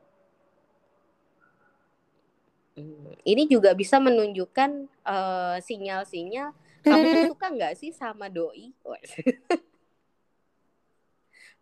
[2.80, 8.72] Hmm, ini juga bisa menunjukkan uh, sinyal-sinyal kamu tuh suka nggak sih sama doi?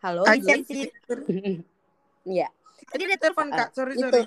[0.04, 0.30] Halo,
[0.62, 0.94] sih.
[2.38, 2.54] ya.
[2.86, 4.06] Tadi ada telepon kak, sorry itu.
[4.06, 4.24] sorry.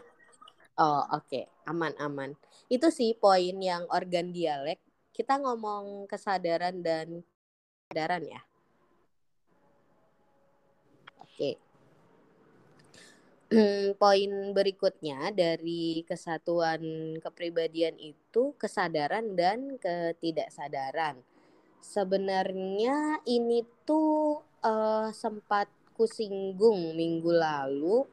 [0.81, 1.45] Oh oke, okay.
[1.71, 2.35] aman aman.
[2.67, 4.83] Itu sih poin yang organ dialek.
[5.15, 7.23] Kita ngomong kesadaran dan
[7.87, 8.41] kesadaran ya.
[11.21, 11.37] Oke.
[11.37, 11.55] Okay.
[13.51, 21.19] Hmm, poin berikutnya dari kesatuan kepribadian itu kesadaran dan ketidaksadaran.
[21.83, 25.67] Sebenarnya ini tuh uh, sempat
[25.99, 28.07] kusinggung minggu lalu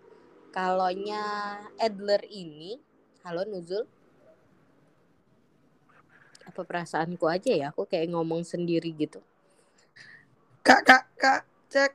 [0.58, 1.22] Kalonya
[1.78, 2.82] Adler ini,
[3.22, 3.86] halo Nuzul.
[6.50, 7.70] Apa perasaanku aja ya?
[7.70, 9.22] Aku kayak ngomong sendiri gitu.
[10.66, 11.94] Kak, kak, kak, cek.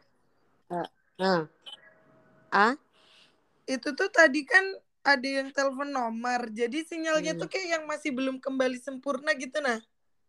[0.71, 0.87] Uh,
[1.19, 1.43] uh.
[2.55, 2.79] Ah?
[3.67, 4.63] Itu tuh tadi kan
[5.03, 7.43] ada yang telepon nomor, jadi sinyalnya hmm.
[7.43, 9.83] tuh kayak yang masih belum kembali sempurna gitu nah.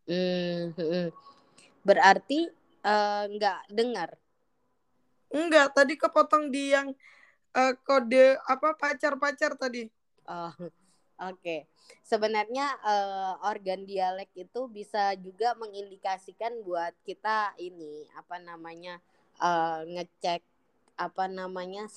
[0.10, 1.14] Hmm, hmm.
[1.86, 2.50] Berarti
[2.82, 4.18] uh, nggak dengar?
[5.30, 6.98] Enggak, tadi kepotong di yang
[7.54, 9.88] uh, kode apa pacar-pacar tadi?
[10.28, 10.74] Oh, oke.
[11.40, 11.66] Okay.
[12.04, 19.00] Sebenarnya uh, organ dialek itu bisa juga mengindikasikan buat kita ini apa namanya
[19.40, 20.42] uh, ngecek
[20.94, 21.90] apa namanya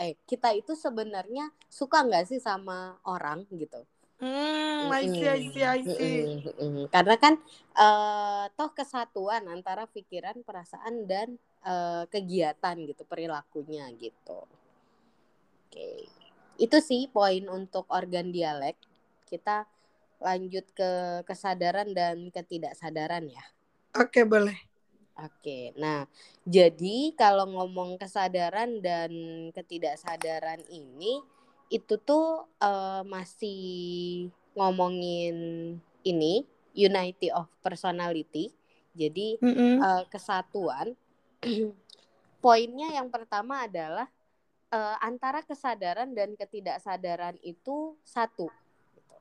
[0.00, 3.84] eh kita itu sebenarnya suka nggak sih sama orang gitu.
[4.20, 6.44] Hmm, I see, I see, I see.
[6.92, 7.40] Karena kan
[7.72, 14.46] uh, toh kesatuan antara pikiran, perasaan dan uh, kegiatan gitu, perilakunya gitu.
[15.66, 16.06] Oke.
[16.60, 18.76] Itu sih poin untuk organ dialek.
[19.24, 19.64] Kita
[20.20, 23.44] lanjut ke kesadaran dan ketidaksadaran ya.
[23.96, 24.56] Oke, boleh.
[25.20, 25.72] Oke.
[25.76, 26.08] Nah,
[26.44, 29.12] jadi kalau ngomong kesadaran dan
[29.52, 31.20] ketidaksadaran ini
[31.70, 35.36] itu tuh uh, masih ngomongin
[36.02, 36.42] ini
[36.74, 38.50] unity of personality
[38.94, 39.74] jadi mm -hmm.
[39.78, 40.98] uh, kesatuan
[42.44, 44.08] poinnya yang pertama adalah
[44.72, 48.48] uh, antara kesadaran dan ketidaksadaran itu satu
[48.96, 49.16] gitu.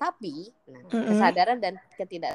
[0.00, 0.34] tapi
[0.66, 1.06] nah, mm -hmm.
[1.14, 2.34] kesadaran dan ketidak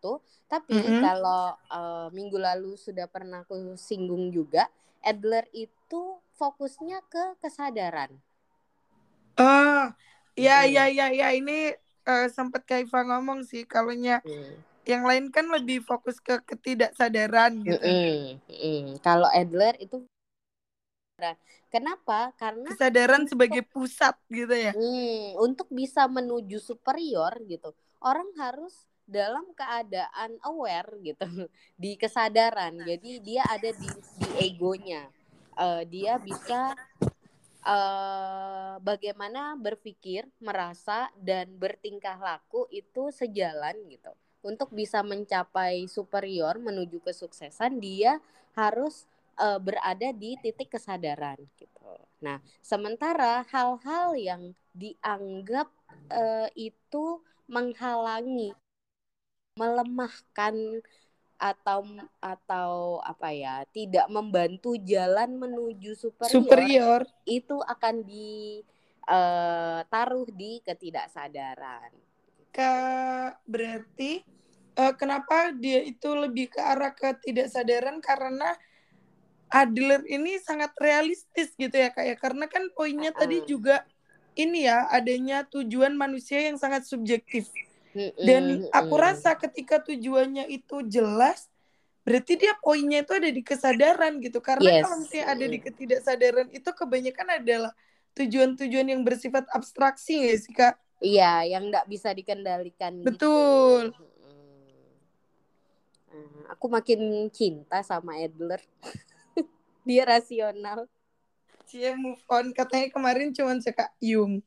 [0.00, 0.12] itu
[0.48, 1.02] tapi mm -hmm.
[1.04, 4.68] kalau uh, minggu lalu sudah pernah aku singgung juga
[5.00, 8.12] Adler itu fokusnya ke kesadaran
[9.40, 9.84] Oh,
[10.36, 11.72] ya ya ya ya ini
[12.04, 14.52] uh, sempat Kaifa ngomong sih kalau hmm.
[14.88, 17.84] Yang lain kan lebih fokus ke ketidaksadaran gitu.
[17.84, 18.84] Hmm, hmm.
[19.04, 20.04] Kalau Adler itu
[21.70, 22.34] Kenapa?
[22.34, 24.72] Karena kesadaran sebagai pusat gitu ya.
[24.74, 27.70] Hmm, untuk bisa menuju superior gitu,
[28.02, 28.74] orang harus
[29.06, 31.46] dalam keadaan aware gitu
[31.82, 32.74] di kesadaran.
[32.82, 35.06] Jadi dia ada di di egonya.
[35.54, 36.74] Uh, dia bisa
[37.62, 44.10] uh, bagaimana berpikir, merasa dan bertingkah laku itu sejalan gitu.
[44.40, 48.24] Untuk bisa mencapai superior menuju kesuksesan, dia
[48.56, 49.04] harus
[49.36, 51.80] uh, berada di titik kesadaran gitu.
[52.20, 55.68] Nah, sementara hal-hal yang dianggap
[56.12, 58.52] uh, itu menghalangi,
[59.58, 60.54] melemahkan
[61.40, 61.80] atau
[62.20, 67.08] atau apa ya tidak membantu jalan menuju superior, superior.
[67.24, 69.08] itu akan ditaruh
[70.28, 72.09] eh, uh, di ketidaksadaran.
[72.50, 74.26] Kak berarti
[74.74, 78.58] uh, kenapa dia itu lebih ke arah ketidaksadaran karena
[79.50, 83.20] Adler ini sangat realistis gitu ya kak ya karena kan poinnya uh -uh.
[83.26, 83.82] tadi juga
[84.38, 87.50] ini ya adanya tujuan manusia yang sangat subjektif.
[88.14, 91.50] Dan aku rasa ketika tujuannya itu jelas,
[92.06, 94.38] berarti dia poinnya itu ada di kesadaran gitu.
[94.38, 94.82] Karena yes.
[94.86, 97.72] kalau misalnya ada di ketidaksadaran itu kebanyakan adalah
[98.14, 100.78] tujuan-tujuan yang bersifat abstraksi ya sih kak?
[101.00, 103.00] Iya, yang nggak bisa dikendalikan.
[103.00, 103.08] Gitu.
[103.08, 103.82] Betul.
[103.96, 104.08] Gitu.
[106.50, 108.60] aku makin cinta sama Adler.
[109.88, 110.84] dia rasional.
[111.64, 114.44] Cie move on katanya kemarin cuma suka Yung.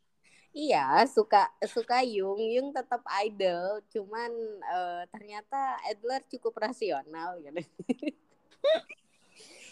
[0.53, 4.29] Iya, suka suka Yung, Yung tetap idol, cuman
[4.61, 7.65] uh, ternyata Adler cukup rasional gitu.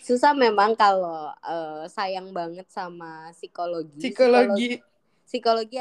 [0.08, 4.02] Susah memang kalau uh, sayang banget sama psikologi.
[4.02, 4.82] Psikologi.
[4.82, 4.91] psikologi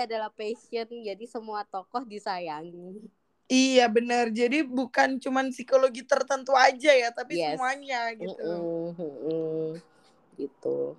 [0.06, 3.02] adalah passion jadi semua tokoh disayangi
[3.50, 4.30] Iya benar.
[4.30, 7.58] Jadi bukan cuman psikologi tertentu aja ya, tapi Yes.
[7.58, 8.30] semuanya gitu.
[8.38, 9.66] Mm-mm, mm-mm.
[10.38, 10.96] gitu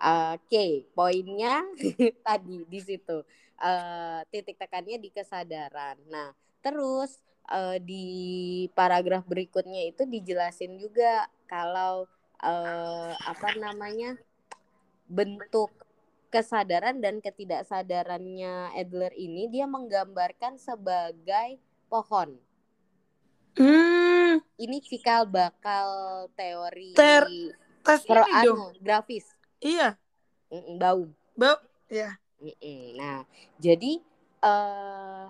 [0.00, 0.66] oke
[0.98, 1.62] poinnya
[2.26, 3.22] tadi di situ
[3.54, 8.04] Eh, titik tekannya di kesadaran nah terus eh, di
[8.74, 12.04] paragraf berikutnya itu dijelasin juga kalau
[12.42, 14.18] eh, apa namanya
[15.06, 15.70] bentuk
[16.34, 22.34] kesadaran dan ketidaksadarannya Adler ini dia menggambarkan sebagai pohon
[23.54, 25.86] Hmm, ini cikal bakal
[26.34, 27.54] teori Ter-
[27.86, 29.30] tes ini anu, grafis
[29.62, 29.94] Iya.
[30.50, 32.18] Mm-mm, Baum Bab, ya.
[32.42, 32.98] Mm-mm.
[32.98, 33.22] nah
[33.62, 34.02] jadi
[34.42, 35.26] eh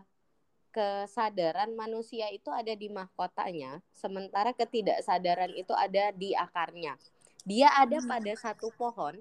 [0.72, 6.96] kesadaran manusia itu ada di mahkotanya sementara ketidaksadaran itu ada di akarnya
[7.44, 8.09] dia ada Hmm.
[8.09, 9.20] pada satu pohon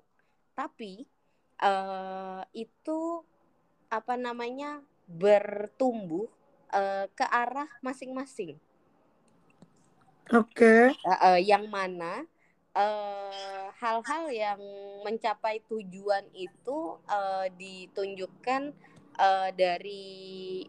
[0.57, 1.05] tapi
[1.63, 2.99] eh itu
[3.97, 6.27] apa namanya bertumbuh
[6.73, 8.57] eh, ke arah masing-masing
[10.31, 10.95] Oke.
[10.95, 12.13] Eh, eh, yang mana
[12.75, 14.61] eh, hal-hal yang
[15.05, 16.77] mencapai tujuan itu
[17.17, 18.61] eh, ditunjukkan
[19.19, 20.05] eh, dari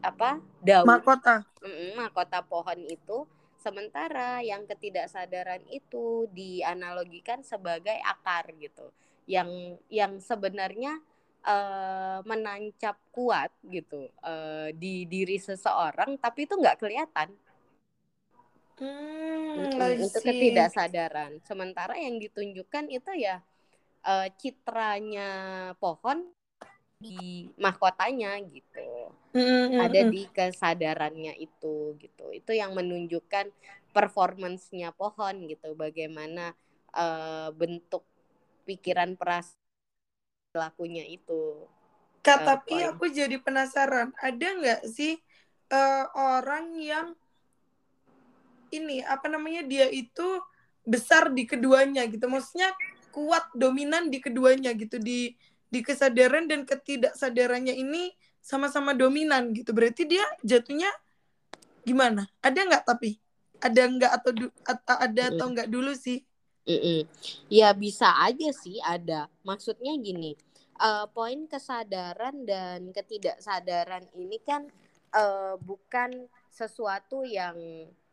[0.02, 0.30] apa
[0.60, 1.34] daun Mahkota.
[1.64, 3.24] Mm-mm, mahkota pohon itu
[3.56, 8.92] sementara yang ketidaksadaran itu dianalogikan sebagai akar gitu
[9.24, 11.00] yang yang sebenarnya
[11.44, 17.32] eh, menancap kuat gitu eh, di diri seseorang tapi itu nggak kelihatan
[18.74, 21.38] Hmm, I itu ketidaksadaran.
[21.46, 23.38] Sementara yang ditunjukkan itu ya
[24.02, 25.30] eh, citranya
[25.78, 26.26] pohon
[26.98, 29.14] di mahkotanya gitu.
[29.34, 30.10] Hmm, hmm, Ada hmm.
[30.10, 32.26] di kesadarannya itu gitu.
[32.34, 33.54] Itu yang menunjukkan
[33.94, 35.78] performancenya pohon gitu.
[35.78, 36.50] Bagaimana
[36.90, 38.02] eh, bentuk
[38.64, 39.60] pikiran perasaan
[40.50, 41.66] pelakunya itu.
[42.24, 42.88] Kak, Eh, tapi poin.
[42.94, 45.20] aku jadi penasaran, ada nggak sih
[45.68, 47.12] eh, orang yang
[48.72, 50.24] ini apa namanya dia itu
[50.84, 52.72] besar di keduanya gitu, maksudnya
[53.14, 55.36] kuat dominan di keduanya gitu di
[55.70, 58.10] di kesadaran dan ketidaksadarannya ini
[58.42, 60.90] sama-sama dominan gitu, berarti dia jatuhnya
[61.86, 62.28] gimana?
[62.44, 63.18] Ada nggak tapi
[63.62, 66.20] ada nggak atau du- at- ada atau nggak dulu sih?
[66.64, 67.04] Mm-mm.
[67.52, 69.28] Ya bisa aja sih ada.
[69.44, 70.32] Maksudnya gini,
[70.80, 74.68] eh, poin kesadaran dan ketidaksadaran ini kan
[75.14, 77.56] eh, bukan sesuatu yang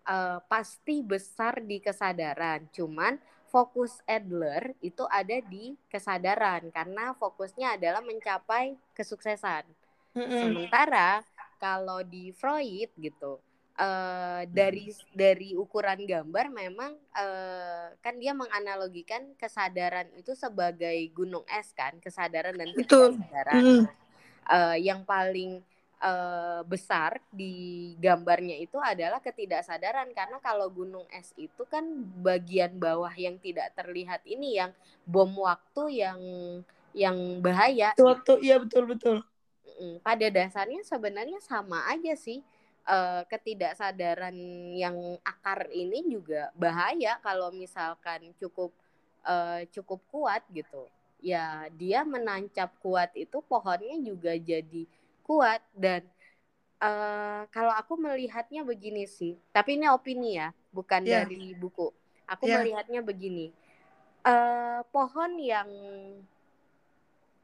[0.08, 2.68] eh, pasti besar di kesadaran.
[2.76, 3.16] Cuman
[3.52, 9.64] fokus Adler itu ada di kesadaran karena fokusnya adalah mencapai kesuksesan.
[10.12, 10.40] Mm-mm.
[10.40, 11.24] Sementara
[11.60, 13.40] kalau di Freud gitu
[13.78, 21.72] eh, dari dari ukuran gambar memang eh, kan dia menganalogikan kesadaran itu sebagai gunung es
[21.72, 23.62] kan kesadaran dan ketidaksadaran.
[23.62, 23.84] Mm.
[24.52, 25.64] Eh, yang paling
[26.02, 30.12] eh, besar di gambarnya itu adalah ketidaksadaran.
[30.12, 31.86] Karena kalau gunung es itu kan
[32.20, 34.76] bagian bawah yang tidak terlihat ini yang
[35.08, 36.20] bom waktu yang
[36.92, 39.18] yang bahaya Suatu iya betul betul.
[40.06, 42.46] Pada dasarnya sebenarnya sama aja sih
[42.82, 44.34] Eh, ketidaksadaran
[44.74, 48.74] yang akar ini juga bahaya kalau misalkan cukup
[49.22, 50.90] eh, cukup kuat gitu
[51.22, 54.90] ya dia menancap kuat itu pohonnya juga jadi
[55.22, 56.02] kuat dan
[56.82, 61.22] eh, kalau aku melihatnya begini sih tapi ini opini ya bukan Iya.
[61.22, 61.94] dari buku
[62.26, 62.66] aku Iya.
[62.66, 63.54] melihatnya begini
[64.26, 65.70] eh pohon yang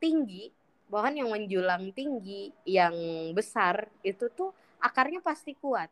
[0.02, 0.50] tinggi
[0.90, 2.98] pohon yang menjulang tinggi yang
[3.38, 4.50] besar itu tuh
[4.80, 5.90] akarnya pasti kuat.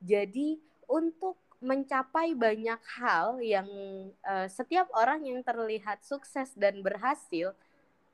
[0.00, 3.68] Jadi untuk mencapai banyak hal yang
[4.12, 7.56] eh, setiap orang yang terlihat sukses dan berhasil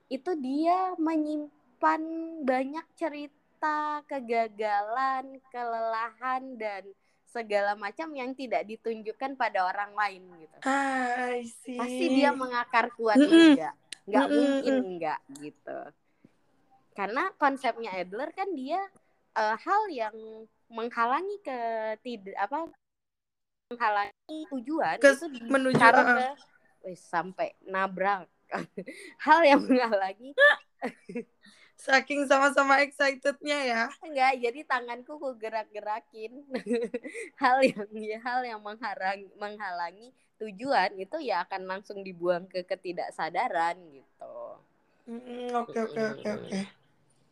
[0.06, 2.02] itu dia menyimpan
[2.46, 6.86] banyak cerita kegagalan kelelahan dan
[7.32, 10.58] segala macam yang tidak ditunjukkan pada orang lain gitu.
[10.68, 11.32] Ah,
[11.80, 13.56] pasti dia mengakar kuat Mm-mm.
[13.56, 14.84] enggak nggak Mm-mm, mungkin mm.
[14.86, 15.78] enggak gitu.
[16.92, 18.80] Karena konsepnya Adler kan dia
[19.36, 20.16] eh, hal yang
[20.72, 21.58] menghalangi ke
[22.00, 22.58] tidak apa
[23.72, 26.04] menghalangi tujuan Kes- itu menuju, uh-uh.
[26.04, 26.28] ke
[26.88, 28.28] wih, sampai nabrak
[29.26, 30.32] hal yang menghalangi
[31.82, 33.82] Saking sama-sama excitednya ya.
[34.06, 36.30] enggak jadi tanganku ku gerak-gerakin
[37.42, 43.78] hal yang ya, hal yang menghalangi menghalangi tujuan itu ya akan langsung dibuang ke ketidaksadaran
[43.90, 44.34] gitu
[45.58, 46.81] Oke oke oke oke.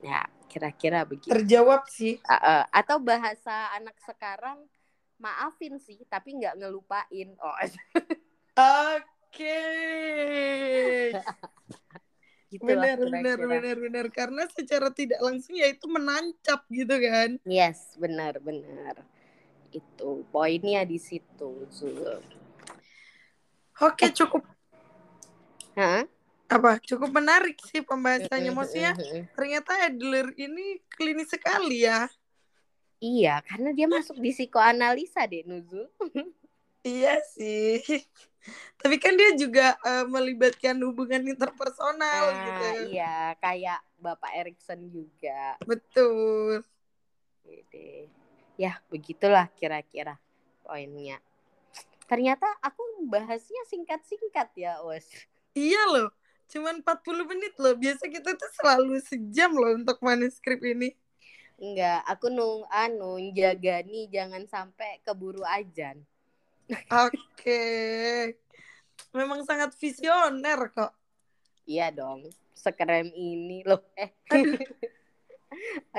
[0.00, 2.18] Ya kira-kira begitu Terjawab sih.
[2.26, 4.58] Uh, uh, atau bahasa anak sekarang
[5.20, 7.54] maafin sih tapi nggak ngelupain oh
[8.56, 9.62] Oke.
[12.50, 13.46] Gitulah benar benar kira-kira.
[13.62, 19.06] benar benar karena secara tidak langsung ya itu menancap gitu kan Yes, benar benar.
[19.70, 22.18] Itu poinnya di situ, Zul.
[23.78, 24.42] oke cukup
[25.78, 26.02] Hah?
[26.50, 28.92] Apa cukup menarik sih pembahasannya maksudnya
[29.38, 32.10] ternyata Adler ini klinis sekali ya
[33.00, 35.88] Iya, karena dia masuk di psikoanalisa deh, Nuzul.
[36.84, 37.80] iya sih
[38.80, 45.56] tapi kan dia juga eh, melibatkan hubungan interpersonal Ah, gitu iya, kayak Bapak Erikson juga.
[45.64, 46.60] betul
[47.44, 48.08] Gitu.
[48.60, 50.20] Ya, begitulah kira-kira
[50.60, 51.18] poinnya.
[52.04, 55.08] Ternyata aku bahasnya singkat-singkat ya, Os.
[55.56, 56.12] iya loh
[56.50, 60.92] cuman 40 menit loh biasa kita tuh selalu sejam loh untuk manuskrip ini
[61.60, 66.00] Enggak, aku nung anu jaga nih jangan sampai keburu ajan.
[66.88, 67.60] Oke.
[69.12, 70.96] Memang sangat visioner kok.
[71.68, 72.24] Iya dong,
[72.56, 73.84] sekeren ini loh.
[73.92, 74.08] Eh.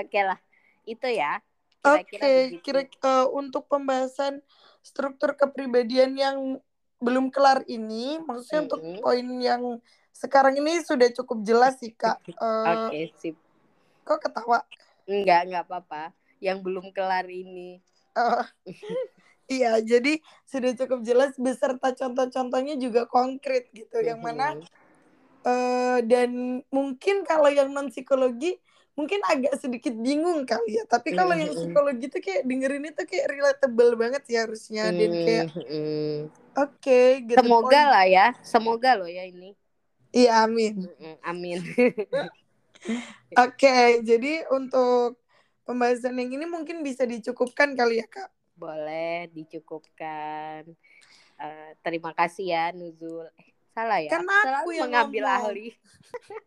[0.01, 0.41] Oke lah,
[0.89, 1.45] itu ya.
[1.85, 2.61] Oke, Kira-kira begitu.
[2.65, 4.41] kira eh, untuk pembahasan
[4.81, 6.37] struktur kepribadian yang
[6.97, 8.97] belum kelar ini, maksudnya untuk Mm-mm.
[8.97, 9.63] poin yang
[10.13, 12.19] sekarang ini sudah cukup jelas sih kak.
[12.27, 13.35] Eh, Oke, sip.
[14.05, 14.59] Kok ketawa?
[15.09, 16.03] Enggak, enggak apa-apa.
[16.41, 17.79] Yang belum kelar ini.
[18.17, 18.45] Eh,
[19.61, 24.01] iya, jadi sudah cukup jelas beserta contoh-contohnya juga konkret gitu.
[24.01, 24.67] Yang mana Mhm.
[25.41, 28.61] eh dan mungkin kalau yang non psikologi
[28.93, 30.83] mungkin agak sedikit bingung kali ya.
[30.85, 31.57] Tapi kalau yang Mhm.
[31.57, 36.29] psikologi tuh kayak dengerin itu kayak relatable banget sih harusnya dan kayak Mhm.
[36.53, 37.37] oke gitu.
[37.41, 39.57] Semoga lah ya, semoga loh ya ini.
[40.11, 40.87] Iya amin.
[41.23, 41.59] Amin.
[43.47, 45.15] Oke, jadi untuk
[45.63, 48.27] pembahasan yang ini mungkin bisa dicukupkan kali ya kak.
[48.59, 50.67] Boleh dicukupkan.
[51.41, 53.25] Eh, terima kasih ya Nuzul.
[53.39, 54.11] Eh, salah ya.
[54.11, 55.45] Kan Aku selalu yang mengambil ngomong.
[55.47, 55.67] ahli.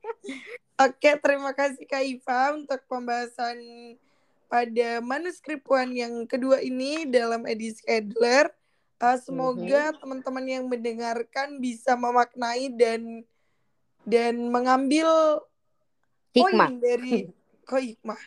[0.87, 3.59] Oke, terima kasih Kak Iva untuk pembahasan
[4.47, 8.53] pada manuskrip One yang kedua ini dalam edisi Adler.
[9.03, 13.27] Uh, semoga teman-teman yang mendengarkan bisa memaknai dan
[14.05, 15.41] dan mengambil
[16.31, 16.69] Hikmah.
[16.69, 17.29] poin dari
[17.69, 18.21] kok hikmah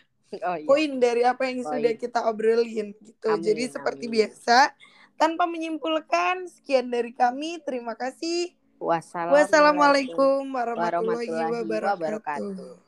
[0.43, 0.67] Oh iya.
[0.67, 1.71] poin dari apa yang Poin.
[1.79, 3.31] sudah kita obrolin gitu.
[3.31, 4.15] Amin, Jadi seperti amin.
[4.19, 4.75] biasa,
[5.15, 7.63] tanpa menyimpulkan, sekian dari kami.
[7.63, 8.51] Terima kasih.
[8.75, 11.95] Wassalamualaikum Wassalamualaikum warahmatullahi warahmatullahi wabarakatuh.
[11.95, 12.86] wabarakatuh.